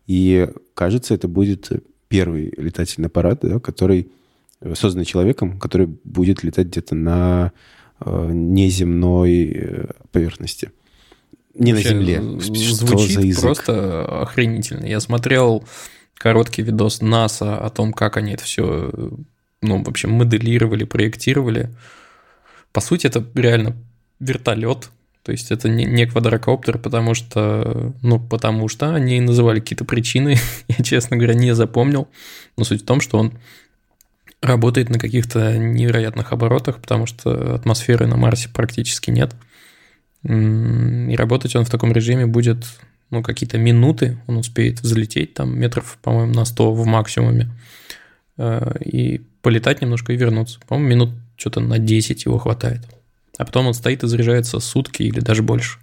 [0.05, 1.69] И кажется, это будет
[2.07, 4.13] первый летательный аппарат, да, который
[4.75, 7.51] созданный человеком, который будет летать где-то на
[7.99, 10.71] э, неземной э, поверхности.
[11.57, 12.21] Не на Земле.
[12.39, 14.85] Звучит просто охренительно.
[14.85, 15.63] Я смотрел
[16.13, 18.91] короткий видос НАСА о том, как они это все,
[19.61, 21.69] ну, в общем, моделировали, проектировали.
[22.71, 23.75] По сути, это реально
[24.19, 24.89] вертолет.
[25.23, 30.37] То есть это не, не квадрокоптер, потому что, ну, потому что они называли какие-то причины.
[30.67, 32.07] Я, честно говоря, не запомнил.
[32.55, 33.33] Но суть в том, что он
[34.41, 39.33] работает на каких-то невероятных оборотах, потому что атмосферы на Марсе практически нет.
[40.23, 42.65] И работать он в таком режиме будет
[43.09, 47.49] ну, какие-то минуты, он успеет взлететь там метров, по-моему, на 100 в максимуме,
[48.37, 50.59] э, и полетать немножко и вернуться.
[50.67, 52.81] По-моему, минут что-то на 10 его хватает.
[53.37, 55.79] А потом он стоит и заряжается сутки или даже больше.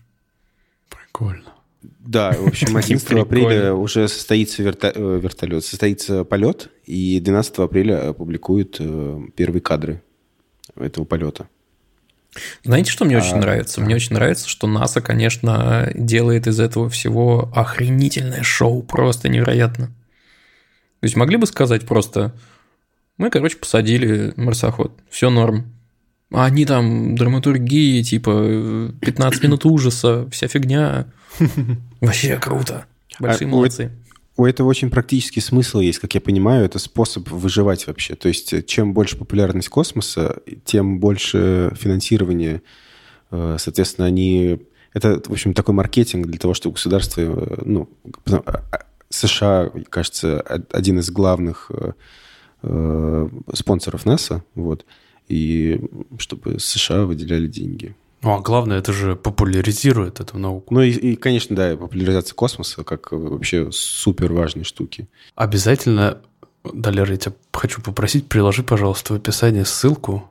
[0.90, 1.54] Прикольно.
[2.00, 4.92] Да, в общем, 11 апреля уже состоится верта...
[4.94, 10.02] Э, вертолет, состоится полет, и 12 апреля опубликуют э, первые кадры
[10.76, 11.48] этого полета.
[12.62, 13.80] Знаете, что мне а, очень нравится?
[13.80, 19.86] Мне очень нравится, что НАСА, конечно, делает из этого всего охренительное шоу, просто невероятно.
[19.86, 22.32] То есть могли бы сказать просто,
[23.18, 25.72] мы, короче, посадили марсоход, все норм.
[26.32, 31.06] А они там драматургии, типа 15 минут ужаса, вся фигня.
[32.00, 32.86] Вообще круто.
[33.20, 33.92] Большие а, молодцы
[34.36, 38.16] у этого очень практический смысл есть, как я понимаю, это способ выживать вообще.
[38.16, 42.62] То есть э, чем больше популярность космоса, тем больше финансирования.
[43.30, 44.60] Э, соответственно, они...
[44.92, 47.20] Это, в общем, такой маркетинг для того, чтобы государство...
[47.20, 47.88] Э, ну,
[48.26, 51.70] а, а, США, кажется, один из главных
[53.52, 54.86] спонсоров НАСА, вот,
[55.28, 55.78] и
[56.16, 57.94] чтобы США выделяли деньги.
[58.24, 60.72] Ну, а главное, это же популяризирует эту науку.
[60.72, 65.08] Ну и, и конечно, да, популяризация космоса как вообще супер важной штуки.
[65.34, 66.22] Обязательно,
[66.64, 70.30] Далер, я тебя хочу попросить, приложи, пожалуйста, в описании ссылку,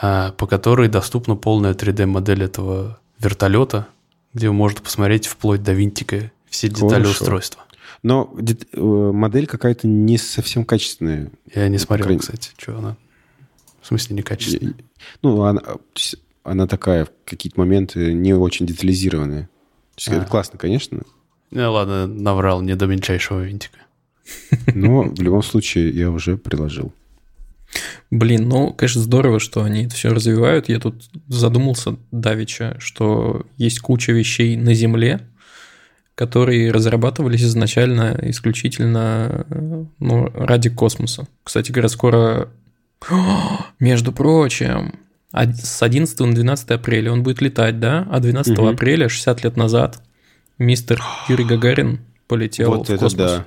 [0.00, 3.86] а, по которой доступна полная 3D-модель этого вертолета,
[4.34, 7.10] где вы можете посмотреть вплоть до винтика все детали Хорошо.
[7.10, 7.62] устройства.
[8.02, 8.34] Но
[8.72, 11.30] э, модель какая-то не совсем качественная.
[11.54, 12.20] Я не смотрел, крайне...
[12.20, 12.96] кстати, что она.
[13.80, 14.74] В смысле, некачественная?
[15.22, 15.62] Ну, она,
[16.44, 19.48] она такая в какие-то моменты не очень детализированная.
[20.08, 20.14] А.
[20.14, 21.02] Это классно, конечно.
[21.50, 23.78] Ну, ладно, наврал не до мельчайшего винтика.
[24.74, 26.92] Но в любом случае я уже приложил.
[28.10, 30.68] Блин, ну, конечно, здорово, что они это все развивают.
[30.68, 35.20] Я тут задумался давеча, что есть куча вещей на Земле,
[36.14, 39.46] которые разрабатывались изначально исключительно
[39.98, 41.26] ну, ради космоса.
[41.42, 42.48] Кстати говоря, скоро,
[43.10, 44.94] О, между прочим,
[45.32, 48.06] с 11 на 12 апреля он будет летать, да?
[48.10, 48.68] А 12 угу.
[48.68, 50.02] апреля, 60 лет назад,
[50.58, 53.14] мистер Юрий Гагарин полетел вот в космос.
[53.14, 53.46] Да.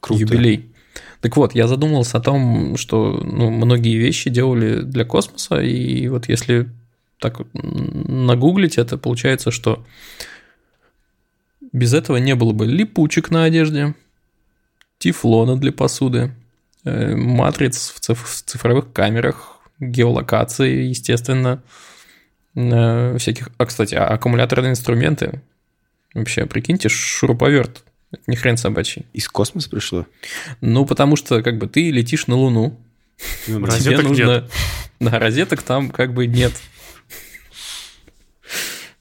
[0.00, 0.20] Круто.
[0.20, 0.72] Юбилей.
[1.20, 6.28] Так вот, я задумался о том, что ну, многие вещи делали для космоса, и вот
[6.28, 6.68] если
[7.18, 9.84] так нагуглить это, получается, что
[11.72, 13.94] без этого не было бы липучек на одежде,
[14.98, 16.34] тефлона для посуды,
[16.84, 21.62] э, матриц в цифровых камерах, геолокации, естественно,
[22.54, 23.50] э, всяких...
[23.58, 25.42] А, кстати, а аккумуляторные инструменты,
[26.14, 29.06] вообще, прикиньте, шуруповерт, это не хрен собачий.
[29.12, 30.06] Из космоса пришло?
[30.60, 32.78] Ну, потому что, как бы, ты летишь на Луну,
[33.46, 34.26] ну, тебе нужно...
[34.26, 34.50] Нет.
[34.98, 36.52] Да, розеток там как бы нет.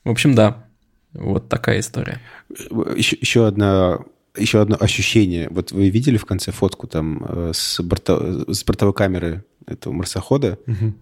[0.04, 0.66] В общем, да.
[1.14, 2.20] Вот такая история.
[2.50, 4.00] Еще, еще одна
[4.38, 5.48] еще одно ощущение.
[5.50, 10.60] Вот вы видели в конце фотку там э, с, борта, с бортовой камеры этого марсохода?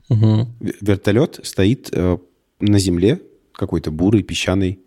[0.10, 0.48] Угу.
[0.82, 2.18] Вертолет стоит э,
[2.60, 3.22] на земле,
[3.54, 4.80] какой-то бурый, песчаный.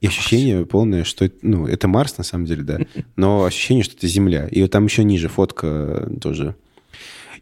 [0.00, 2.78] И ощущение полное, что ну, это Марс на самом деле, да.
[3.16, 4.46] Но ощущение, что это Земля.
[4.48, 6.56] И вот там еще ниже фотка тоже.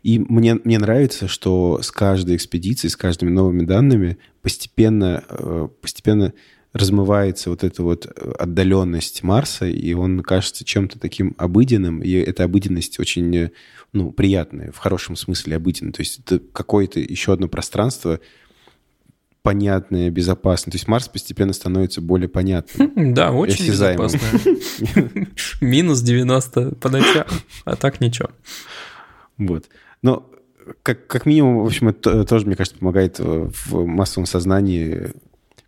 [0.03, 6.33] И мне, мне нравится, что с каждой экспедицией, с каждыми новыми данными постепенно, э, постепенно
[6.73, 8.07] размывается вот эта вот
[8.39, 13.51] отдаленность Марса, и он кажется чем-то таким обыденным, и эта обыденность очень,
[13.93, 15.93] ну, приятная, в хорошем смысле обыденная.
[15.93, 18.21] То есть это какое-то еще одно пространство,
[19.43, 20.73] понятное, безопасное.
[20.73, 22.93] То есть Марс постепенно становится более понятным.
[23.13, 24.21] Да, очень безопасно.
[25.61, 27.27] Минус 90 по ночам,
[27.65, 28.31] а так ничего.
[29.37, 29.67] Вот.
[30.01, 30.31] Но
[30.83, 35.13] как, как минимум, в общем, это тоже, мне кажется, помогает в массовом сознании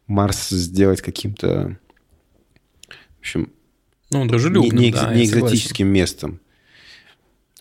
[0.07, 1.79] Марс сделать каким-то,
[2.89, 3.51] в общем,
[4.11, 6.41] ну, дружелюбным, не, не, да, не экзотическим местом.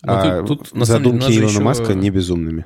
[0.04, 1.60] Но ну, а тут, тут, на задумки Илона еще...
[1.62, 2.66] Маска не безумными.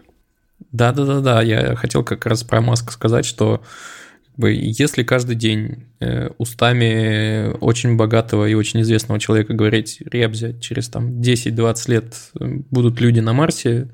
[0.72, 3.62] Да-да-да-да, я хотел как раз про Маска сказать, что
[4.38, 11.22] если каждый день э, устами очень богатого и очень известного человека говорить, ребзя, через там
[11.22, 13.90] 10-20 лет э, будут люди на Марсе,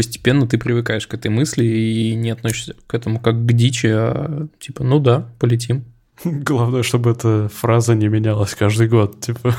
[0.00, 4.48] постепенно ты привыкаешь к этой мысли и не относишься к этому как к дичи, а
[4.58, 5.84] типа, ну да, полетим.
[6.24, 9.54] Главное, чтобы эта фраза не менялась каждый год, типа.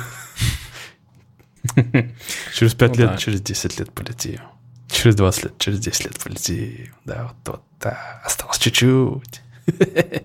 [2.56, 4.40] Через 5 ну лет, через 10 лет полетим.
[4.90, 6.88] Через 20 лет, через 10 лет полетим.
[7.06, 9.44] Да, вот, вот, да, осталось чуть-чуть.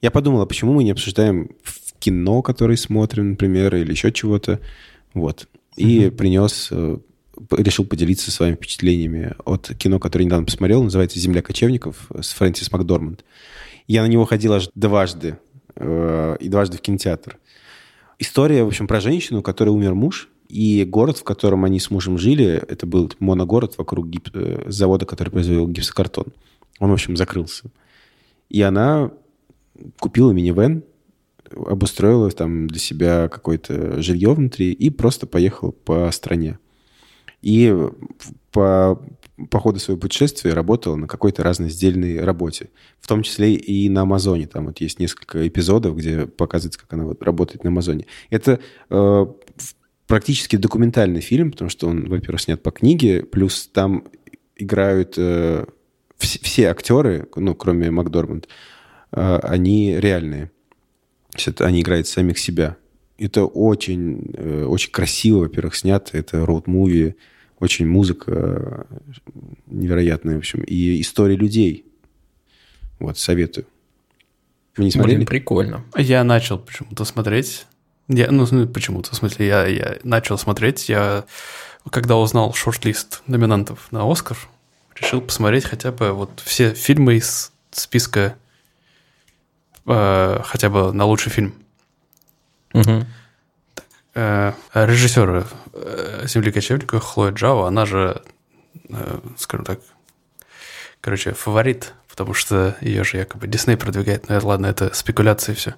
[0.00, 1.50] Я подумал, а почему мы не обсуждаем
[1.98, 4.58] кино, которое смотрим, например, или еще чего-то.
[5.12, 6.98] Вот и принес, э,
[7.50, 13.24] решил поделиться своими впечатлениями от кино, которое недавно посмотрел, называется «Земля кочевников» с Фрэнсис Макдорманд.
[13.86, 15.38] Я на него ходил аж дважды,
[15.76, 17.38] э, и дважды в кинотеатр.
[18.18, 21.90] История, в общем, про женщину, у которой умер муж, и город, в котором они с
[21.90, 24.30] мужем жили, это был моногород вокруг гип...
[24.32, 26.26] Э, завода, который производил гипсокартон.
[26.78, 27.64] Он, в общем, закрылся.
[28.48, 29.10] И она
[29.98, 30.84] купила минивэн,
[31.54, 36.58] обустроила там для себя какое-то жилье внутри и просто поехала по стране.
[37.42, 37.74] И
[38.50, 39.00] по,
[39.50, 42.70] по ходу своего путешествия работала на какой-то разной сдельной работе.
[43.00, 44.46] В том числе и на Амазоне.
[44.46, 48.06] Там вот есть несколько эпизодов, где показывается, как она вот работает на Амазоне.
[48.30, 49.26] Это э,
[50.06, 54.04] практически документальный фильм, потому что он, во-первых, снят по книге, плюс там
[54.56, 55.66] играют э,
[56.18, 58.48] все, все актеры, ну, кроме Макдорманд,
[59.12, 60.50] э, они реальные
[61.46, 62.76] это они играют самих себя.
[63.18, 66.16] Это очень, э, очень красиво, во-первых, снято.
[66.18, 67.14] Это роуд-муви,
[67.58, 68.84] очень музыка э,
[69.66, 70.60] невероятная, в общем.
[70.60, 71.84] И история людей.
[72.98, 73.66] Вот, советую.
[74.76, 75.16] Вы не смотрели?
[75.16, 75.84] Блин, прикольно.
[75.96, 77.66] Я начал почему-то смотреть.
[78.08, 80.88] Я, ну, почему-то, в смысле, я, я начал смотреть.
[80.88, 81.24] Я,
[81.90, 84.36] когда узнал шорт-лист номинантов на Оскар,
[84.94, 88.36] решил посмотреть хотя бы вот все фильмы из списка
[89.86, 91.54] э, хотя бы на лучший фильм.
[92.72, 93.06] Угу.
[94.14, 98.22] э, режиссер э, «Земли кочевника» Хлоя Джао, она же,
[98.88, 99.80] э, скажем так,
[101.00, 104.28] короче, фаворит, потому что ее же якобы Дисней продвигает.
[104.28, 105.74] Ну, ладно, это спекуляции все.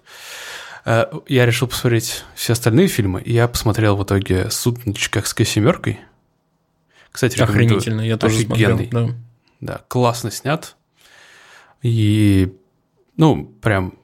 [0.84, 5.44] Э, я решил посмотреть все остальные фильмы, и я посмотрел в итоге «Суд над Чикагской
[5.44, 6.00] семеркой».
[7.12, 8.88] Кстати, Охренительно, я тоже офигенный.
[8.88, 9.09] смотрел.
[9.09, 9.74] Да.
[9.74, 10.76] да, классно снят.
[11.82, 12.56] И,
[13.18, 13.94] ну, прям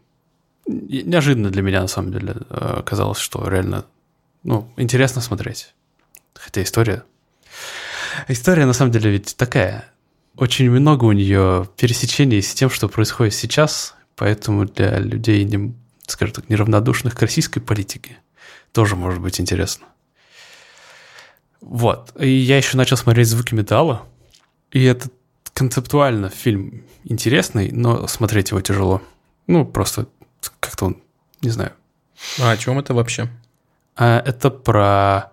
[0.67, 3.87] неожиданно для меня, на самом деле, э, казалось, что реально,
[4.43, 5.75] ну, интересно смотреть.
[6.35, 7.05] Хотя история...
[8.29, 9.87] История, на самом деле, ведь такая.
[10.37, 15.75] Очень много у нее пересечений с тем, что происходит сейчас, поэтому для людей, не,
[16.07, 18.19] скажем так, неравнодушных к российской политике
[18.73, 19.87] тоже может быть интересно.
[21.61, 22.13] Вот.
[22.19, 24.03] И я еще начал смотреть «Звуки металла»,
[24.73, 25.09] и это
[25.55, 29.01] концептуально фильм интересный, но смотреть его тяжело.
[29.47, 30.07] Ну, просто
[30.61, 30.97] как-то он,
[31.41, 31.73] не знаю.
[32.41, 33.29] А о чем это вообще?
[33.97, 35.33] А, это про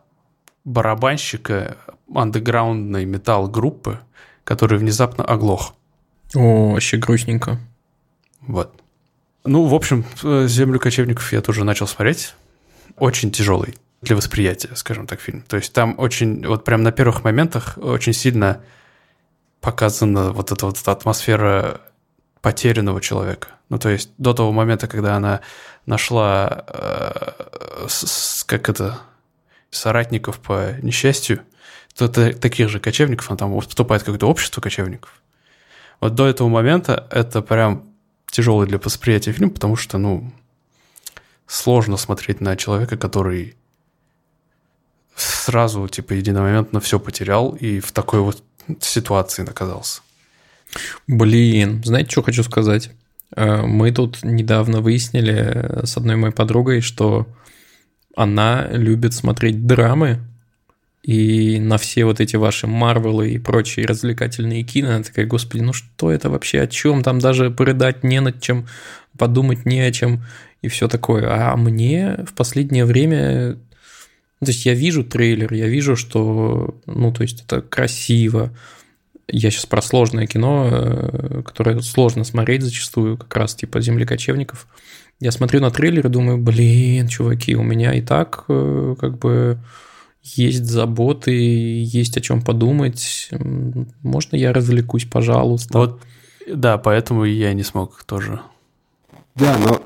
[0.64, 1.78] барабанщика
[2.14, 4.00] андеграундной металл-группы,
[4.44, 5.74] который внезапно оглох.
[6.36, 7.60] О, вообще грустненько.
[8.42, 8.74] Вот.
[9.44, 10.06] Ну, в общем,
[10.48, 12.36] «Землю кочевников» я тоже начал смотреть.
[12.98, 15.42] Очень тяжелый для восприятия, скажем так, фильм.
[15.48, 18.62] То есть там очень, вот прям на первых моментах очень сильно
[19.62, 21.82] показана вот эта вот атмосфера
[22.42, 23.50] потерянного человека.
[23.70, 25.42] Ну, то есть до того момента, когда она
[25.86, 29.00] нашла, э, с, как это,
[29.70, 31.44] соратников по несчастью,
[31.96, 35.22] то это таких же кочевников, она там вступает в какое-то общество кочевников.
[36.02, 37.94] Вот до этого момента это прям
[38.30, 40.34] тяжелый для восприятия фильм, потому что, ну,
[41.48, 43.56] сложно смотреть на человека, который
[45.16, 48.44] сразу, типа, единомоментно все потерял и в такой вот
[48.80, 50.02] ситуации оказался.
[51.08, 52.92] Блин, знаете, что хочу сказать?
[53.36, 57.28] Э, мы тут недавно выяснили с одной моей подругой, что
[58.16, 60.20] она любит смотреть драмы,
[61.04, 65.74] и на все вот эти ваши Марвелы и прочие развлекательные кино, она такая, господи, ну
[65.74, 67.02] что это вообще, о чем?
[67.02, 68.68] Там даже порыдать не над чем,
[69.18, 70.24] подумать не о чем
[70.62, 71.28] и все такое.
[71.28, 73.58] А мне в последнее время
[74.42, 78.52] то есть я вижу трейлер, я вижу, что, ну, то есть это красиво.
[79.28, 84.68] Я сейчас про сложное кино, э, которое сложно смотреть зачастую, как раз типа «Земли кочевников».
[85.20, 89.60] Я смотрю на трейлер и думаю, блин, чуваки, у меня и так э, как бы
[90.24, 93.30] есть заботы, есть о чем подумать.
[94.02, 95.78] Можно я развлекусь, пожалуйста?
[95.78, 96.02] Вот,
[96.52, 98.42] да, поэтому я не смог тоже.
[99.36, 99.84] Да, но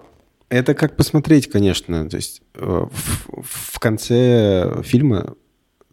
[0.50, 2.10] это как посмотреть, конечно.
[2.10, 5.36] То есть э, в, в конце фильма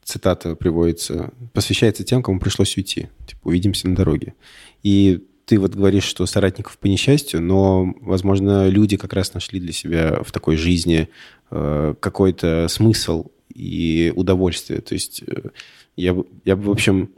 [0.04, 3.08] цитата приводится, посвящается тем, кому пришлось уйти.
[3.26, 4.34] Типа, увидимся на дороге.
[4.82, 9.72] И ты вот говоришь, что соратников по несчастью, но, возможно, люди как раз нашли для
[9.72, 11.08] себя в такой жизни
[11.50, 14.80] э, какой-то смысл и удовольствие.
[14.80, 15.50] То есть э,
[15.96, 17.10] я, я бы, в общем,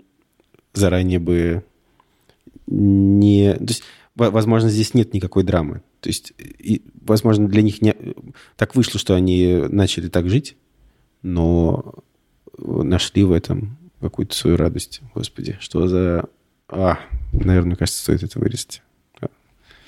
[0.73, 1.65] заранее бы
[2.67, 3.55] не...
[3.55, 3.83] То есть,
[4.15, 5.83] возможно, здесь нет никакой драмы.
[6.01, 7.95] То есть, и, возможно, для них не...
[8.57, 10.57] так вышло, что они начали так жить,
[11.23, 11.95] но
[12.59, 15.01] нашли в этом какую-то свою радость.
[15.15, 16.27] Господи, что за...
[16.69, 16.99] А,
[17.33, 18.83] наверное, кажется, стоит это вырезать.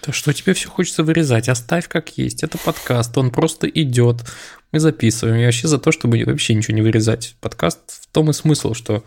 [0.07, 1.49] Да что тебе все хочется вырезать?
[1.49, 2.45] Оставь как есть.
[2.45, 4.25] Это подкаст, он просто идет.
[4.71, 5.39] Мы записываем.
[5.39, 7.37] Я вообще за то, чтобы вообще ничего не вырезать.
[7.41, 9.03] Подкаст в том и смысл, что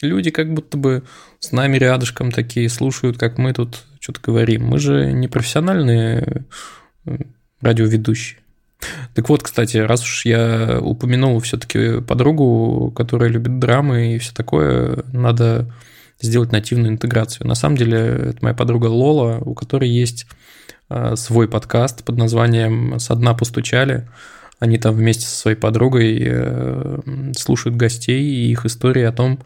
[0.00, 1.04] люди как будто бы
[1.38, 4.66] с нами рядышком такие слушают, как мы тут что-то говорим.
[4.66, 6.44] Мы же не профессиональные
[7.06, 7.18] э,
[7.60, 8.40] радиоведущие.
[9.14, 15.04] Так вот, кстати, раз уж я упомянул все-таки подругу, которая любит драмы и все такое,
[15.12, 15.70] надо
[16.20, 17.46] сделать нативную интеграцию.
[17.46, 20.26] На самом деле, это моя подруга Лола, у которой есть
[20.88, 24.08] э, свой подкаст под названием «Со дна постучали».
[24.58, 26.98] Они там вместе со своей подругой э,
[27.36, 29.40] слушают гостей и их истории о том,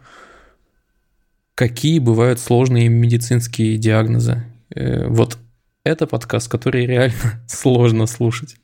[1.55, 4.43] какие бывают сложные медицинские диагнозы.
[4.75, 5.37] Э, вот
[5.83, 7.15] это подкаст, который реально
[7.47, 8.57] сложно слушать.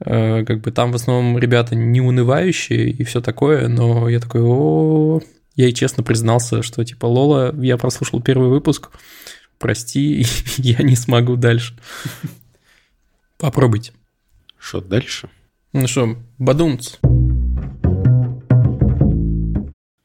[0.00, 5.20] Как бы там в основном ребята не унывающие и все такое, но я такой, о,
[5.54, 8.90] я и честно признался, что типа Лола, я прослушал первый выпуск,
[9.58, 10.26] прости,
[10.56, 11.78] я не смогу дальше.
[13.38, 13.92] Попробуйте.
[14.58, 15.30] Что дальше?
[15.72, 16.96] Ну что, бадумц.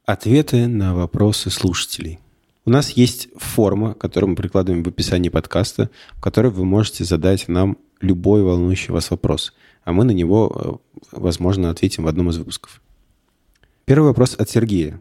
[0.10, 2.18] Ответы на вопросы слушателей.
[2.66, 7.48] У нас есть форма, которую мы прикладываем в описании подкаста, в которой вы можете задать
[7.48, 9.54] нам любой волнующий вас вопрос,
[9.84, 12.82] а мы на него, э, возможно, ответим в одном из выпусков.
[13.86, 15.00] Первый вопрос от Сергея.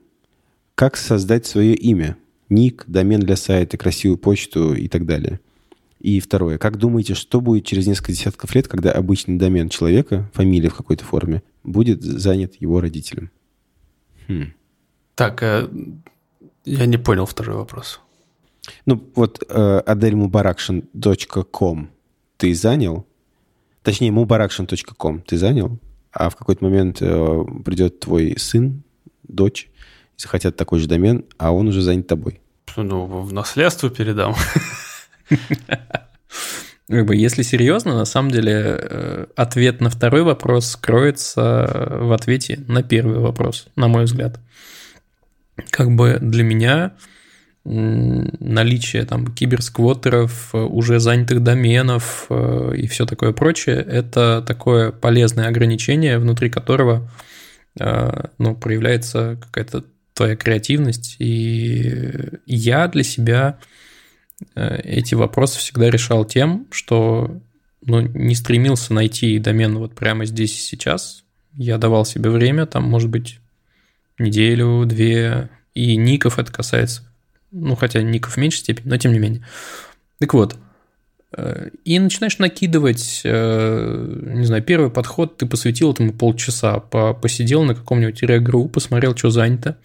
[0.75, 2.19] Как создать свое имя?
[2.51, 5.41] Ник, домен для сайта, красивую почту и так далее.
[6.01, 6.59] И второе.
[6.59, 11.07] Как думаете, что будет через несколько десятков лет, когда обычный домен человека, фамилия в какой-то
[11.07, 13.31] форме, будет занят его родителем?
[14.29, 14.53] Хм.
[15.19, 15.69] Так, э,
[16.65, 18.01] я не понял второй вопрос.
[18.87, 21.89] Ну, вот э, adelmubarakшин.com
[22.37, 23.05] ты занял?
[23.83, 25.81] Точнее, mubarakшин.com ты занял?
[26.13, 28.85] А в какой-то момент э, придет твой сын,
[29.25, 29.69] дочь,
[30.17, 32.41] и захотят такой же домен, а он уже занят тобой.
[32.77, 34.37] Ну, в наследство передам.
[36.89, 42.65] Как бы, если серьезно, на самом деле э, ответ на второй вопрос кроется в ответе
[42.69, 44.39] на первый вопрос, на мой взгляд.
[45.71, 46.93] Как бы для меня
[47.65, 56.19] наличие там киберсквоттеров, уже занятых доменов э, и все такое прочее, это такое полезное ограничение,
[56.19, 57.11] внутри которого
[57.79, 59.85] э, ну, проявляется какая-то
[60.15, 61.17] твоя креативность.
[61.19, 63.59] И я для себя
[64.55, 67.39] э, эти вопросы всегда решал тем, что
[67.85, 71.25] ну, не стремился найти домен вот прямо здесь и сейчас.
[71.55, 73.41] Я давал себе время, там, может быть,
[74.19, 77.09] неделю, две, и ников это касается
[77.51, 79.43] ну, хотя ников в меньшей степени, но тем не менее.
[80.19, 80.57] Так вот,
[81.37, 87.75] э, и начинаешь накидывать, э, не знаю, первый подход, ты посвятил этому полчаса, посидел на
[87.75, 89.79] каком-нибудь регру, посмотрел, что занято,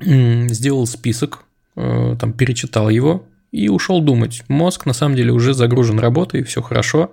[0.00, 1.44] сделал список,
[1.76, 4.42] э, там, перечитал его и ушел думать.
[4.48, 7.12] Мозг, на самом деле, уже загружен работой, все хорошо,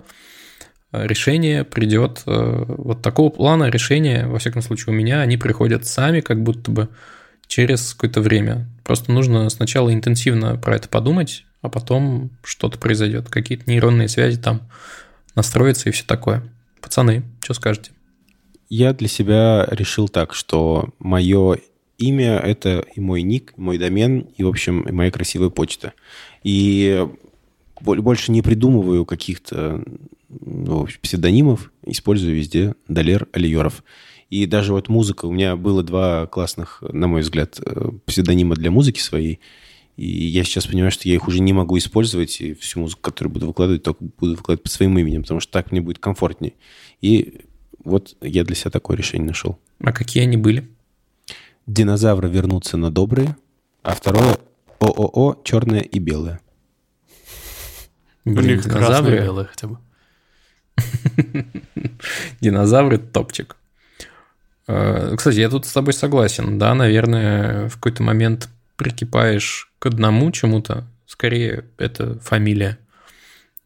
[0.92, 6.42] решение придет вот такого плана решения, во всяком случае у меня, они приходят сами, как
[6.42, 6.88] будто бы
[7.46, 8.68] через какое-то время.
[8.84, 13.28] Просто нужно сначала интенсивно про это подумать, а потом что-то произойдет.
[13.28, 14.62] Какие-то нейронные связи там
[15.34, 16.42] настроятся и все такое.
[16.80, 17.90] Пацаны, что скажете?
[18.68, 21.58] Я для себя решил так, что мое
[21.98, 25.92] имя— это и мой ник, и мой домен, и, в общем, и моя красивая почта.
[26.42, 27.06] И
[27.82, 29.82] больше не придумываю каких-то
[30.28, 33.84] ну, псевдонимов, использую везде Далер Алиеров.
[34.30, 35.26] И даже вот музыка.
[35.26, 39.40] У меня было два классных, на мой взгляд, э, псевдонима для музыки своей.
[39.96, 43.34] И я сейчас понимаю, что я их уже не могу использовать, и всю музыку, которую
[43.34, 46.54] буду выкладывать, только буду выкладывать под своим именем, потому что так мне будет комфортнее.
[47.02, 47.42] И
[47.84, 49.58] вот я для себя такое решение нашел.
[49.80, 50.68] А какие они были?
[51.66, 53.36] Динозавры вернутся на добрые,
[53.82, 54.38] а второе
[54.80, 56.40] ООО черное и белое.
[58.24, 59.78] Блин, У них динозавры белое хотя бы.
[62.40, 63.56] Динозавры топчик.
[64.66, 66.58] Э, кстати, я тут с тобой согласен.
[66.58, 72.78] Да, наверное, в какой-то момент прикипаешь к одному чему-то, скорее это фамилия,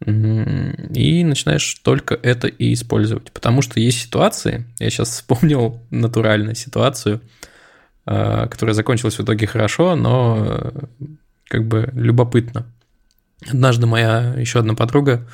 [0.04, 3.32] и начинаешь только это и использовать.
[3.32, 7.20] Потому что есть ситуации, я сейчас вспомнил натуральную ситуацию,
[8.07, 10.70] э, которая закончилась в итоге хорошо, но э,
[11.48, 12.66] как бы любопытно.
[13.47, 15.26] Однажды моя еще одна подруга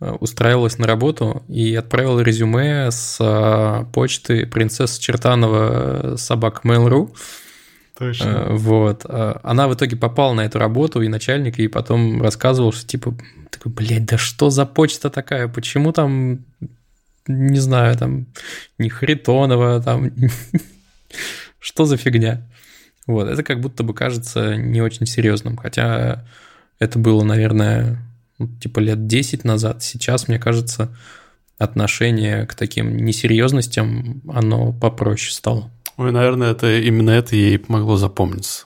[0.00, 7.14] Э, устраивалась на работу и отправила резюме с э, почты принцессы Чертанова собак Mail.ru.
[7.98, 8.24] Точно.
[8.24, 9.04] Э, вот.
[9.06, 13.14] Она в итоге попала на эту работу, и начальник ей потом рассказывал, что типа,
[13.50, 15.48] такой, блядь, да что за почта такая?
[15.48, 16.46] Почему там,
[17.26, 18.26] не знаю, там,
[18.78, 20.12] не Харитонова, там,
[21.58, 22.48] что за фигня?
[23.06, 26.24] Вот, это как будто бы кажется не очень серьезным, хотя
[26.80, 28.02] это было, наверное,
[28.38, 29.82] ну, типа лет 10 назад.
[29.84, 30.96] Сейчас, мне кажется,
[31.58, 35.70] отношение к таким несерьезностям, оно попроще стало.
[35.98, 38.64] Ой, наверное, это именно это ей помогло запомниться.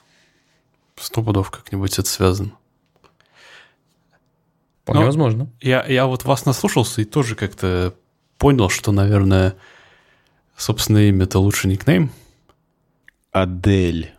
[0.95, 2.53] Сто пудов как-нибудь это связано.
[4.83, 5.49] Вполне Но возможно.
[5.59, 7.93] Я, я вот вас наслушался и тоже как-то
[8.37, 9.55] понял, что, наверное,
[10.55, 12.11] собственное имя это лучше никнейм.
[13.33, 14.13] Адель.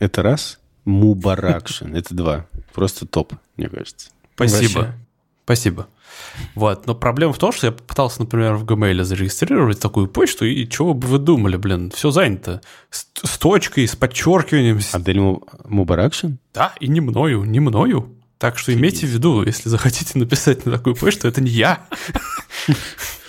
[0.00, 0.58] Это раз.
[0.84, 1.94] Мубаракшин.
[1.94, 2.46] Это два.
[2.72, 4.10] Просто топ, мне кажется.
[4.34, 4.78] Спасибо.
[4.78, 4.94] Вообще.
[5.44, 5.88] Спасибо.
[6.54, 6.86] Вот.
[6.86, 10.94] Но проблема в том, что я пытался, например, в Gmail зарегистрировать такую почту, и чего
[10.94, 12.60] бы вы думали, блин, все занято.
[12.90, 14.80] С, с точкой, с подчеркиванием.
[14.92, 15.20] Адель
[15.64, 16.38] Мубаракшин?
[16.54, 18.14] Да, и не мною, не мною.
[18.38, 21.86] Так что имейте в виду, если захотите написать на такую почту, это не я.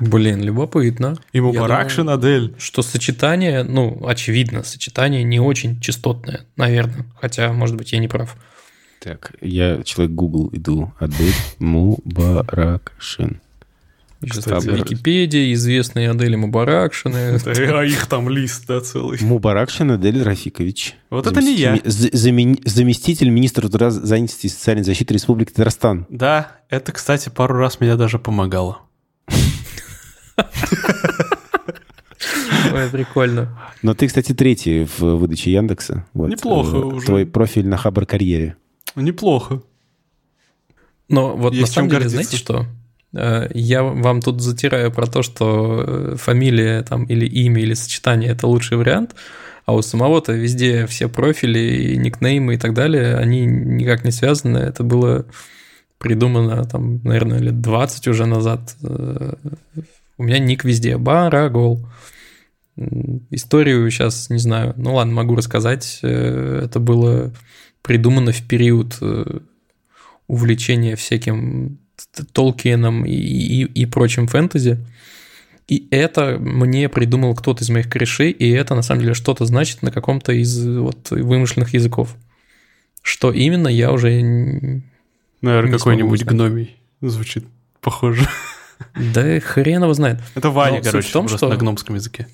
[0.00, 1.16] Блин, любопытно.
[1.32, 2.54] И Мубаракшин Адель.
[2.58, 7.04] Что сочетание, ну, очевидно, сочетание не очень частотное, наверное.
[7.20, 8.36] Хотя, может быть, я не прав.
[9.00, 10.92] Так, я человек Google иду.
[10.98, 13.40] Адель Мубаракшин.
[14.28, 17.38] Кстати, Википедия, известные Адели Мубаракшины.
[17.46, 19.18] А их там лист, да, целый.
[19.22, 20.96] Мубаракшин Адель Рафикович.
[21.08, 21.78] Вот это не я.
[21.84, 26.06] Заместитель министра труда, занятости и социальной защиты Республики Татарстан.
[26.10, 28.80] Да, это, кстати, пару раз меня даже помогало.
[32.72, 33.58] Ой, прикольно.
[33.82, 36.06] Но ты, кстати, третий в выдаче Яндекса.
[36.12, 37.06] Вот, Неплохо э, уже.
[37.06, 38.56] Твой профиль на Хабр карьере.
[38.94, 39.62] Неплохо.
[41.08, 42.66] Но вот Есть на самом деле, знаете что?
[43.12, 48.30] Э, я вам тут затираю про то, что э, фамилия там или имя или сочетание–
[48.32, 49.14] это лучший вариант.
[49.66, 54.58] а у самого-то везде все профили, никнеймы и так далее, они никак не связаны.
[54.58, 55.26] Это было
[55.98, 58.76] придумано, там, наверное, лет 20 уже назад.
[60.20, 60.98] У меня ник везде.
[60.98, 61.88] Барагол.
[63.30, 64.74] Историю сейчас не знаю.
[64.76, 66.00] Ну ладно, могу рассказать.
[66.02, 67.32] Э, это было
[67.80, 69.38] придумано в период э,
[70.26, 71.78] увлечения всяким
[72.34, 74.86] Толкиеном и, и, и прочим фэнтези.
[75.68, 79.80] И это мне придумал кто-то из моих корешей, и это на самом деле что-то значит
[79.80, 82.14] на каком-то из вот вымышленных языков.
[83.00, 84.82] Что именно, я уже
[85.40, 87.46] Наверное, какой-нибудь гномий звучит
[87.80, 88.28] похоже.
[88.94, 90.20] Да хрен его знает.
[90.34, 91.48] Это Ваня, Но короче, в том, что...
[91.48, 92.28] на гномском языке.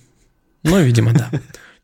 [0.62, 1.30] Ну, видимо, да.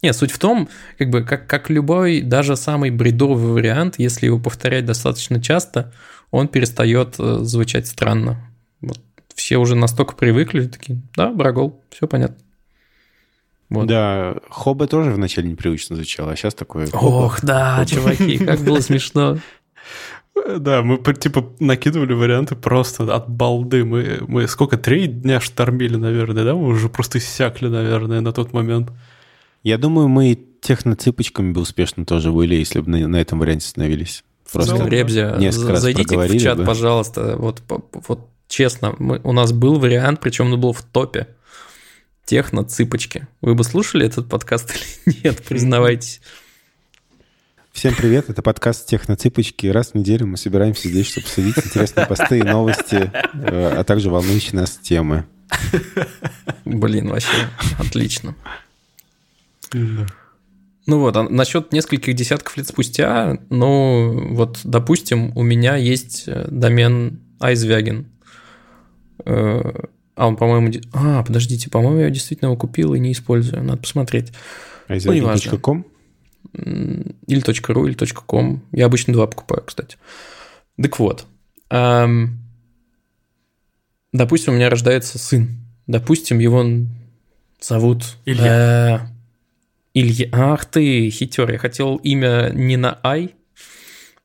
[0.02, 4.40] Нет, суть в том, как бы, как, как любой, даже самый бредовый вариант, если его
[4.40, 5.92] повторять достаточно часто,
[6.32, 8.44] он перестает э, звучать странно.
[8.80, 8.98] Вот
[9.34, 12.36] все уже настолько привыкли, такие, да, Брагол, все понятно.
[13.68, 13.86] Вот.
[13.86, 16.88] Да, Хоба тоже вначале непривычно звучало, а сейчас такое...
[16.92, 19.38] Ох, да, чуваки, как было смешно.
[20.34, 23.84] Да, мы типа накидывали варианты просто от балды.
[23.84, 26.54] Мы, мы сколько, три дня штормили, наверное, да?
[26.54, 28.90] Мы уже просто иссякли, наверное, на тот момент.
[29.62, 34.24] Я думаю, мы техноцыпочками бы успешно тоже были, если бы на, на этом варианте остановились.
[34.50, 36.64] Просто ну, Ребзя, несколько раз зайдите в чат, бы.
[36.64, 37.36] пожалуйста.
[37.36, 41.28] Вот, вот честно, мы, у нас был вариант, причем он был в топе.
[42.24, 43.26] Техно-цыпочки.
[43.40, 44.72] Вы бы слушали этот подкаст
[45.06, 46.20] или нет, признавайтесь.
[47.72, 49.66] Всем привет, это подкаст «Техноцыпочки».
[49.66, 54.10] Раз в неделю мы собираемся здесь, чтобы следить интересные посты и новости, э, а также
[54.10, 55.24] волнующие нас темы.
[56.66, 57.48] Блин, вообще
[57.78, 58.36] отлично.
[59.72, 66.46] Ну вот, а насчет нескольких десятков лет спустя, ну вот, допустим, у меня есть э,
[66.50, 68.06] домен Айзвяген.
[69.24, 69.62] Э,
[70.14, 70.70] а он, по-моему...
[70.92, 73.64] А, подождите, по-моему, я действительно его купил и не использую.
[73.64, 74.32] Надо посмотреть.
[74.88, 75.86] Айзвяген.ком?
[76.55, 78.62] Или .ru, или .com.
[78.72, 79.97] Я обычно два покупаю, кстати.
[80.80, 81.26] Так вот.
[81.70, 82.38] Эм,
[84.12, 85.59] допустим, у меня рождается сын.
[85.86, 86.64] Допустим, его
[87.61, 88.16] зовут...
[88.24, 89.07] Илья.
[89.07, 89.12] Э,
[89.95, 90.28] Илья.
[90.32, 91.51] Ах ты, хитер.
[91.51, 93.34] Я хотел имя не на Ай,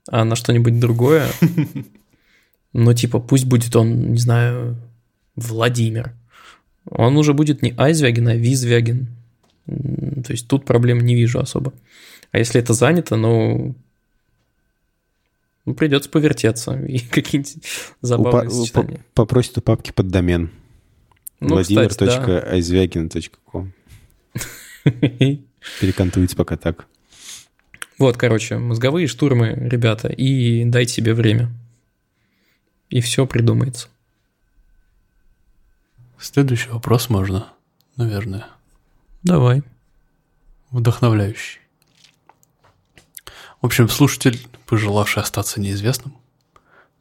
[0.09, 1.27] а на что-нибудь другое.
[2.73, 4.77] Но типа пусть будет он, не знаю,
[5.35, 6.13] Владимир.
[6.89, 9.07] Он уже будет не Айзвяген, а Визвяген.
[10.27, 11.73] То есть тут проблем не вижу особо.
[12.33, 13.75] А если это занято, ну,
[15.65, 17.63] ну придется повертеться и какие-нибудь
[18.01, 19.05] забавные Упа- сочетания.
[19.13, 20.51] Попросит у папки под домен.
[21.39, 23.71] Ну, Владимир.айзвягин.ком
[25.79, 26.87] Перекантуйте пока так.
[27.97, 31.53] Вот, короче, мозговые штурмы, ребята, и дайте себе время.
[32.89, 33.87] И все придумается.
[36.19, 37.47] Следующий вопрос можно,
[37.95, 38.47] наверное.
[39.23, 39.63] Давай.
[40.71, 41.61] Вдохновляющий.
[43.61, 46.17] В общем, слушатель, пожелавший остаться неизвестным,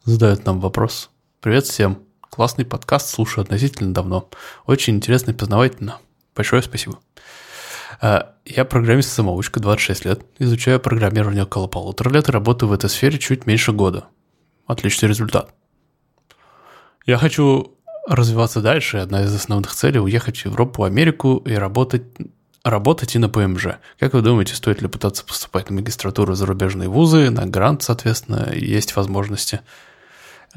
[0.04, 1.10] задает нам вопрос.
[1.40, 1.98] Привет всем.
[2.20, 4.28] Классный подкаст, слушаю относительно давно.
[4.66, 5.98] Очень интересно и познавательно.
[6.36, 7.00] Большое спасибо.
[8.00, 13.18] А, я программист-самоучка, 26 лет, изучаю программирование около полутора лет и работаю в этой сфере
[13.18, 14.06] чуть меньше года.
[14.68, 15.52] Отличный результат.
[17.04, 18.98] Я хочу развиваться дальше.
[18.98, 22.04] Одна из основных целей– уехать в Европу, Америку и работать,
[22.70, 23.78] работать и на ПМЖ.
[23.98, 28.52] Как вы думаете, стоит ли пытаться поступать на магистратуру в зарубежные вузы, на грант, соответственно,
[28.52, 29.60] есть возможности,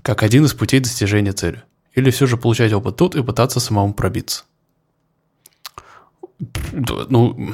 [0.02, 1.64] как один из путей достижения цели?
[1.94, 4.44] Или все же получать опыт тут и пытаться самому пробиться?
[6.72, 7.54] Ну,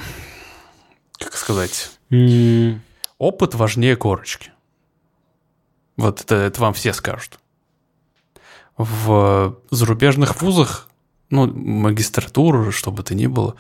[1.18, 1.91] как сказать?
[2.12, 2.80] Mm.
[3.18, 4.51] Опыт важнее корочки.
[5.97, 7.39] Вот это, это вам все скажут
[8.78, 10.89] в зарубежных вузах,
[11.30, 13.56] ну, магистратуру, что бы то ни было,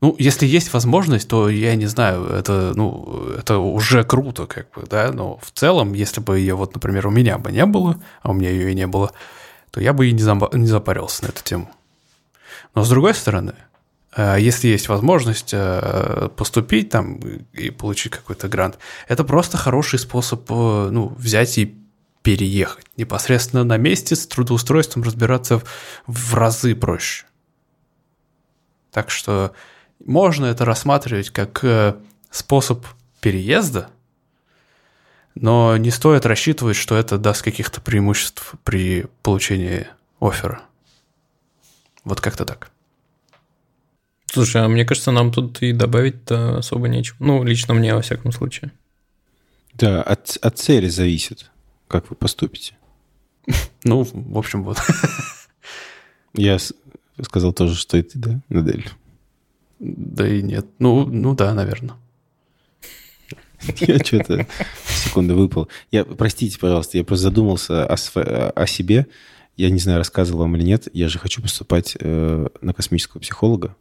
[0.00, 4.84] ну, если есть возможность, то я не знаю, это, ну, это уже круто, как бы,
[4.88, 8.30] да, но в целом, если бы ее, вот, например, у меня бы не было, а
[8.30, 9.10] у меня ее и не было,
[9.70, 11.70] то я бы и не, не запарился на эту тему.
[12.74, 13.54] Но с другой стороны,
[14.16, 17.18] э, если есть возможность э, поступить там
[17.52, 18.78] и получить какой-то грант,
[19.08, 21.76] это просто хороший способ, э, ну, взять и
[22.22, 22.86] переехать.
[22.96, 25.60] Непосредственно на месте с трудоустройством разбираться
[26.06, 27.24] в разы проще.
[28.92, 29.52] Так что
[30.04, 31.96] можно это рассматривать как э,
[32.30, 32.84] способ
[33.20, 33.90] переезда,
[35.34, 39.86] но не стоит рассчитывать, что это даст каких-то преимуществ при получении
[40.20, 40.62] оффера.
[42.04, 42.70] Вот как-то так.
[44.26, 47.16] Слушай, а мне кажется, нам тут и добавить-то особо нечего.
[47.20, 48.72] Ну, лично мне, во всяком случае.
[49.74, 51.50] Да, от, от цели зависит.
[51.86, 52.76] Как вы поступите?
[53.84, 54.78] Ну, в общем, вот.
[56.34, 56.58] Я
[57.22, 58.90] сказал тоже, что и ты, да, Надель?
[59.78, 60.66] Да и нет.
[60.78, 61.96] Ну, ну да, наверное.
[63.80, 64.46] Я что-то
[64.86, 65.68] секунду выпал.
[65.90, 67.96] Я, простите, пожалуйста, я просто задумался о,
[68.54, 69.06] о себе.
[69.56, 70.88] Я не знаю, рассказывал вам или нет.
[70.92, 73.74] Я же хочу поступать э, на космического психолога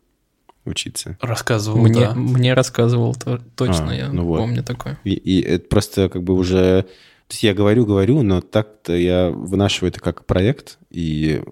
[0.66, 1.18] учиться.
[1.22, 2.14] Рассказывал, мне, да.
[2.14, 4.40] Мне рассказывал, то, точно, а, я ну вот.
[4.40, 5.00] помню такое.
[5.04, 6.84] И, и это просто как бы уже...
[7.28, 11.44] То есть я говорю, говорю, но так-то я вынашиваю это как проект, и,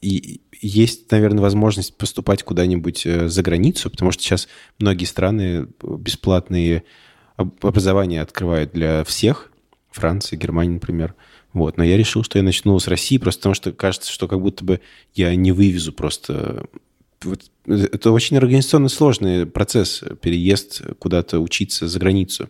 [0.00, 6.84] и есть, наверное, возможность поступать куда-нибудь э, за границу, потому что сейчас многие страны бесплатные
[7.36, 9.52] образование открывают для всех,
[9.90, 11.14] Франции, Германии, например.
[11.52, 11.76] Вот.
[11.76, 14.64] Но я решил, что я начну с России, просто потому что кажется, что как будто
[14.64, 14.80] бы
[15.14, 16.66] я не вывезу просто...
[17.22, 22.48] Вот, это очень организационно сложный процесс, переезд куда-то учиться за границу.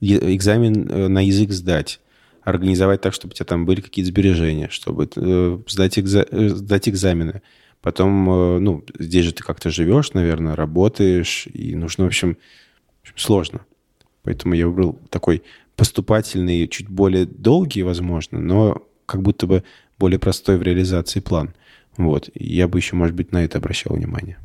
[0.00, 2.00] Экзамен э, на язык сдать,
[2.48, 6.26] организовать так, чтобы у тебя там были какие-то сбережения, чтобы э, сдать, экза...
[6.30, 7.42] Э, сдать экзамены.
[7.80, 13.14] Потом, ну, здесь же ты как-то живешь, наверное, работаешь, и нужно, в общем, в общем
[13.16, 13.60] сложно.
[14.24, 15.44] Поэтому я выбрал такой
[15.76, 19.62] поступательный, чуть более долгий, возможно, но как будто бы
[19.96, 21.54] более простой в реализации план.
[21.96, 22.30] Вот.
[22.34, 24.38] И я бы еще, может быть, на это обращал внимание.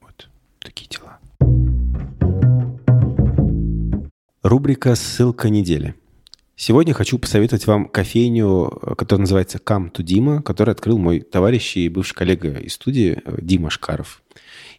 [0.00, 0.28] Вот.
[0.58, 1.18] Такие дела.
[4.42, 5.94] Рубрика «Ссылка недели».
[6.58, 11.90] Сегодня хочу посоветовать вам кофейню, которая называется «Come to Дима», которую открыл мой товарищ и
[11.90, 14.22] бывший коллега из студии э, Дима Шкаров.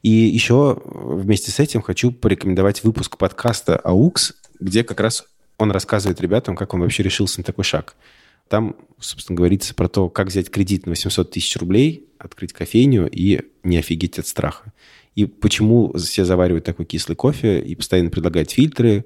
[0.01, 5.25] И еще вместе с этим хочу порекомендовать выпуск подкаста «Аукс», где как раз
[5.59, 7.95] он рассказывает ребятам, как он вообще решился на такой шаг.
[8.47, 13.41] Там, собственно, говорится про то, как взять кредит на 800 тысяч рублей, открыть кофейню и
[13.63, 14.73] не офигеть от страха.
[15.13, 19.05] И почему все заваривают такой кислый кофе и постоянно предлагают фильтры.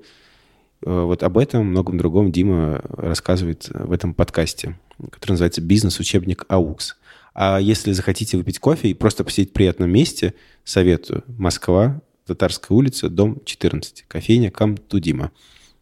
[0.86, 4.78] Э, вот об этом, многом другом Дима рассказывает в этом подкасте,
[5.10, 6.98] который называется «Бизнес-учебник АУКС».
[7.34, 11.24] А если захотите выпить кофе и просто посидеть в приятном месте, советую.
[11.28, 15.32] Москва, Татарская улица, дом 14, кофейня Камтудима.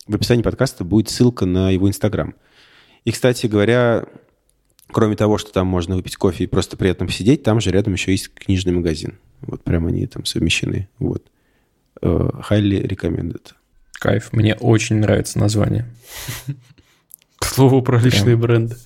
[0.08, 2.36] В описании подкаста будет ссылка на его Инстаграм.
[3.06, 4.06] И, кстати говоря,
[4.92, 8.12] кроме того, что там можно выпить кофе и просто приятно посидеть, там же рядом еще
[8.12, 9.18] есть книжный магазин.
[9.42, 10.88] Вот прямо они там совмещены.
[11.00, 11.24] Вот.
[12.02, 13.54] Uh, highly recommended.
[14.00, 14.32] Кайф.
[14.32, 15.86] Мне очень нравится название.
[17.38, 18.78] К слову про личные бренды.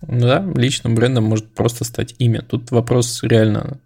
[0.00, 2.42] Да, личным брендом может просто стать имя.
[2.42, 3.78] Тут вопрос реально,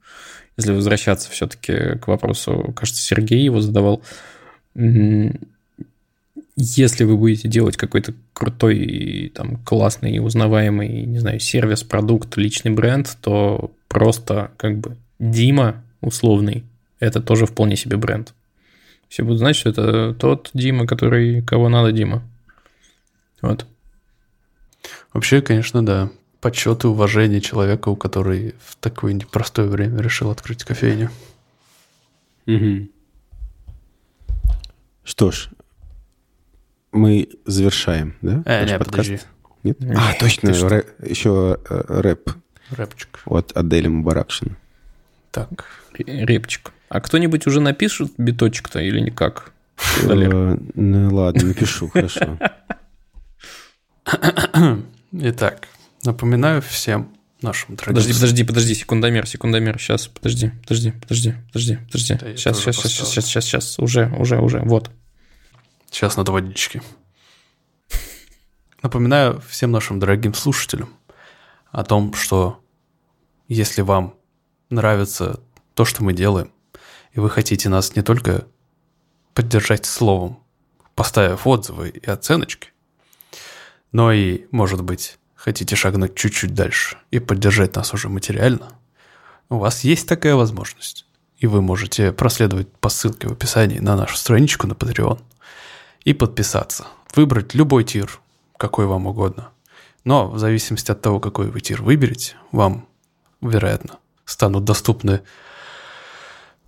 [0.57, 4.03] если возвращаться все-таки к вопросу, кажется, Сергей его задавал.
[6.59, 13.17] Если вы будете делать какой-то крутой, там, классный, узнаваемый, не знаю, сервис, продукт, личный бренд,
[13.21, 16.65] то просто как бы Дима условный,
[16.99, 18.33] это тоже вполне себе бренд.
[19.09, 22.23] Все будут знать, что это тот Дима, который кого надо Дима.
[23.41, 23.67] Вот.
[25.13, 26.11] Вообще, конечно, да.
[26.41, 31.11] Почет и уважение человека, у который в такое непростое время решил открыть кофейню.
[32.47, 32.89] Угу.
[35.05, 35.49] Что ж,
[36.93, 38.43] мы завершаем, да?
[38.45, 39.09] Э, Наш нет, подкаст?
[39.09, 39.27] подожди.
[39.63, 39.81] Нет?
[39.81, 39.99] нет?
[39.99, 42.31] А, точно, рэ, еще э, рэп.
[42.71, 43.21] Рэпчик.
[43.27, 44.57] От Адели Мубаракшин.
[45.31, 45.67] Так,
[45.99, 46.73] репчик.
[46.89, 49.53] А кто-нибудь уже напишет биточек-то или никак?
[50.03, 52.39] Э, ну ладно, напишу, хорошо.
[55.13, 55.69] Итак,
[56.05, 57.13] напоминаю всем
[57.43, 57.95] нашим дорогим...
[57.95, 62.15] Подожди, подожди, подожди, секундомер, секундомер, сейчас, подожди, подожди, подожди, подожди, подожди.
[62.15, 64.91] Да сейчас, сейчас, сейчас, сейчас, сейчас, сейчас, сейчас, уже, уже, уже, вот.
[65.91, 66.83] Сейчас надо водички.
[68.83, 70.91] Напоминаю всем нашим дорогим слушателям
[71.73, 72.63] о том, что
[73.49, 74.15] если вам
[74.71, 75.41] нравится
[75.75, 76.51] то, что мы делаем,
[77.17, 78.47] и вы хотите нас не только
[79.33, 80.39] поддержать словом,
[80.95, 82.73] поставив отзывы и оценочки,
[83.91, 88.69] но и, может быть, хотите шагнуть чуть-чуть дальше и поддержать нас уже материально,
[89.49, 91.07] у вас есть такая возможность.
[91.39, 95.21] И вы можете проследовать по ссылке в описании на нашу страничку на Patreon
[96.05, 96.87] и подписаться.
[97.15, 98.21] Выбрать любой тир,
[98.59, 99.49] какой вам угодно.
[100.05, 102.87] Но в зависимости от того, какой вы тир выберете, вам,
[103.41, 105.23] вероятно, станут доступны,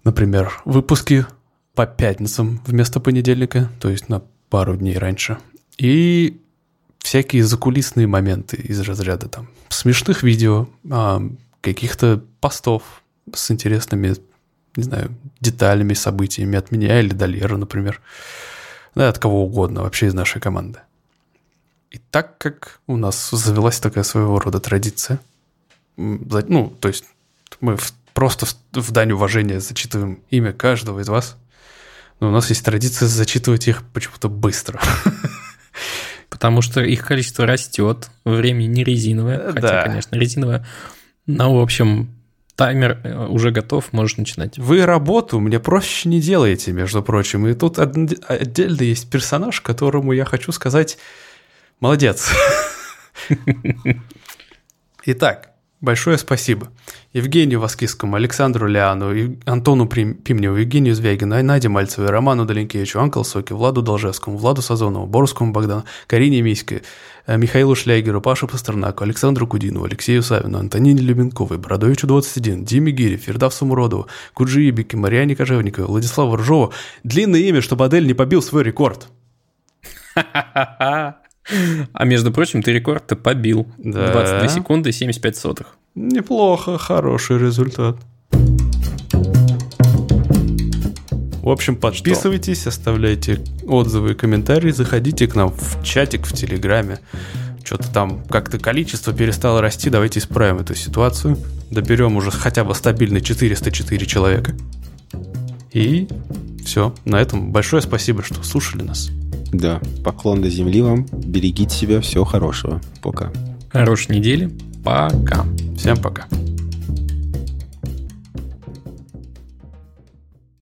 [0.04, 1.26] например, выпуски
[1.74, 5.38] по пятницам вместо понедельника, то есть на пару дней раньше.
[5.76, 6.40] И
[6.98, 11.22] всякие закулисные моменты из разряда там смешных видео, а,
[11.60, 12.82] каких-то постов
[13.32, 14.14] с интересными,
[14.76, 18.00] не знаю, деталями, событиями от меня или Далера, например.
[18.94, 20.80] Да, от кого угодно, вообще из нашей команды.
[21.90, 25.20] И так как у нас завелась такая своего рода традиция,
[25.96, 27.04] ну, то есть
[27.60, 27.76] мы
[28.18, 31.36] просто в дань уважения зачитываем имя каждого из вас,
[32.18, 34.80] но у нас есть традиция зачитывать их почему-то быстро.
[36.28, 39.82] потому что их количество растет, время не резиновое, хотя, да.
[39.84, 40.66] конечно, резиновое.
[41.26, 42.10] Но, в общем,
[42.56, 44.58] Таймер э, уже готов, можешь начинать.
[44.58, 47.46] Вы работу мне проще не делаете, между прочим.
[47.46, 50.98] И тут отдельно есть персонаж, которому я хочу сказать
[51.78, 52.32] молодец.
[55.04, 56.68] Итак, большое спасибо.
[57.12, 63.82] Евгению Васкискому, Александру Ляну, Антону Пимневу, Евгению Звягину, Наде Мальцевой, Роману Доленкевичу, Анкл Соки, Владу
[63.82, 66.82] Должевскому, Владу Сазонову, Борскому Богдану, Карине Миське,
[67.26, 73.16] э, Михаилу Шлягеру, Пашу Пастернаку, Александру Кудину, Алексею Савину, Антонине Любенковой, Бородовичу 21, Диме Гире,
[73.16, 76.72] Фердавсу Муродову, Куджи Ибике, Мариане Кожевниковой, Владиславу Ржову.
[77.04, 79.08] Длинное имя, чтобы Адель не побил свой рекорд.
[81.92, 83.66] А между прочим, ты рекорд-то побил.
[83.78, 84.12] Да.
[84.12, 85.76] 22 секунды 75 сотых.
[85.94, 87.96] Неплохо, хороший результат.
[91.42, 92.68] В общем, подписывайтесь, Что?
[92.68, 96.98] оставляйте отзывы и комментарии, заходите к нам в чатик в Телеграме.
[97.64, 101.38] Что-то там как-то количество перестало расти, давайте исправим эту ситуацию.
[101.70, 104.54] Доберем уже хотя бы стабильно 404 человека.
[105.72, 106.06] И
[106.64, 109.10] все, на этом большое спасибо, что слушали нас.
[109.52, 112.80] Да, поклон до земли вам, берегите себя, всего хорошего.
[113.02, 113.32] Пока.
[113.70, 114.50] Хорошей недели.
[114.84, 115.44] Пока.
[115.76, 116.26] Всем пока.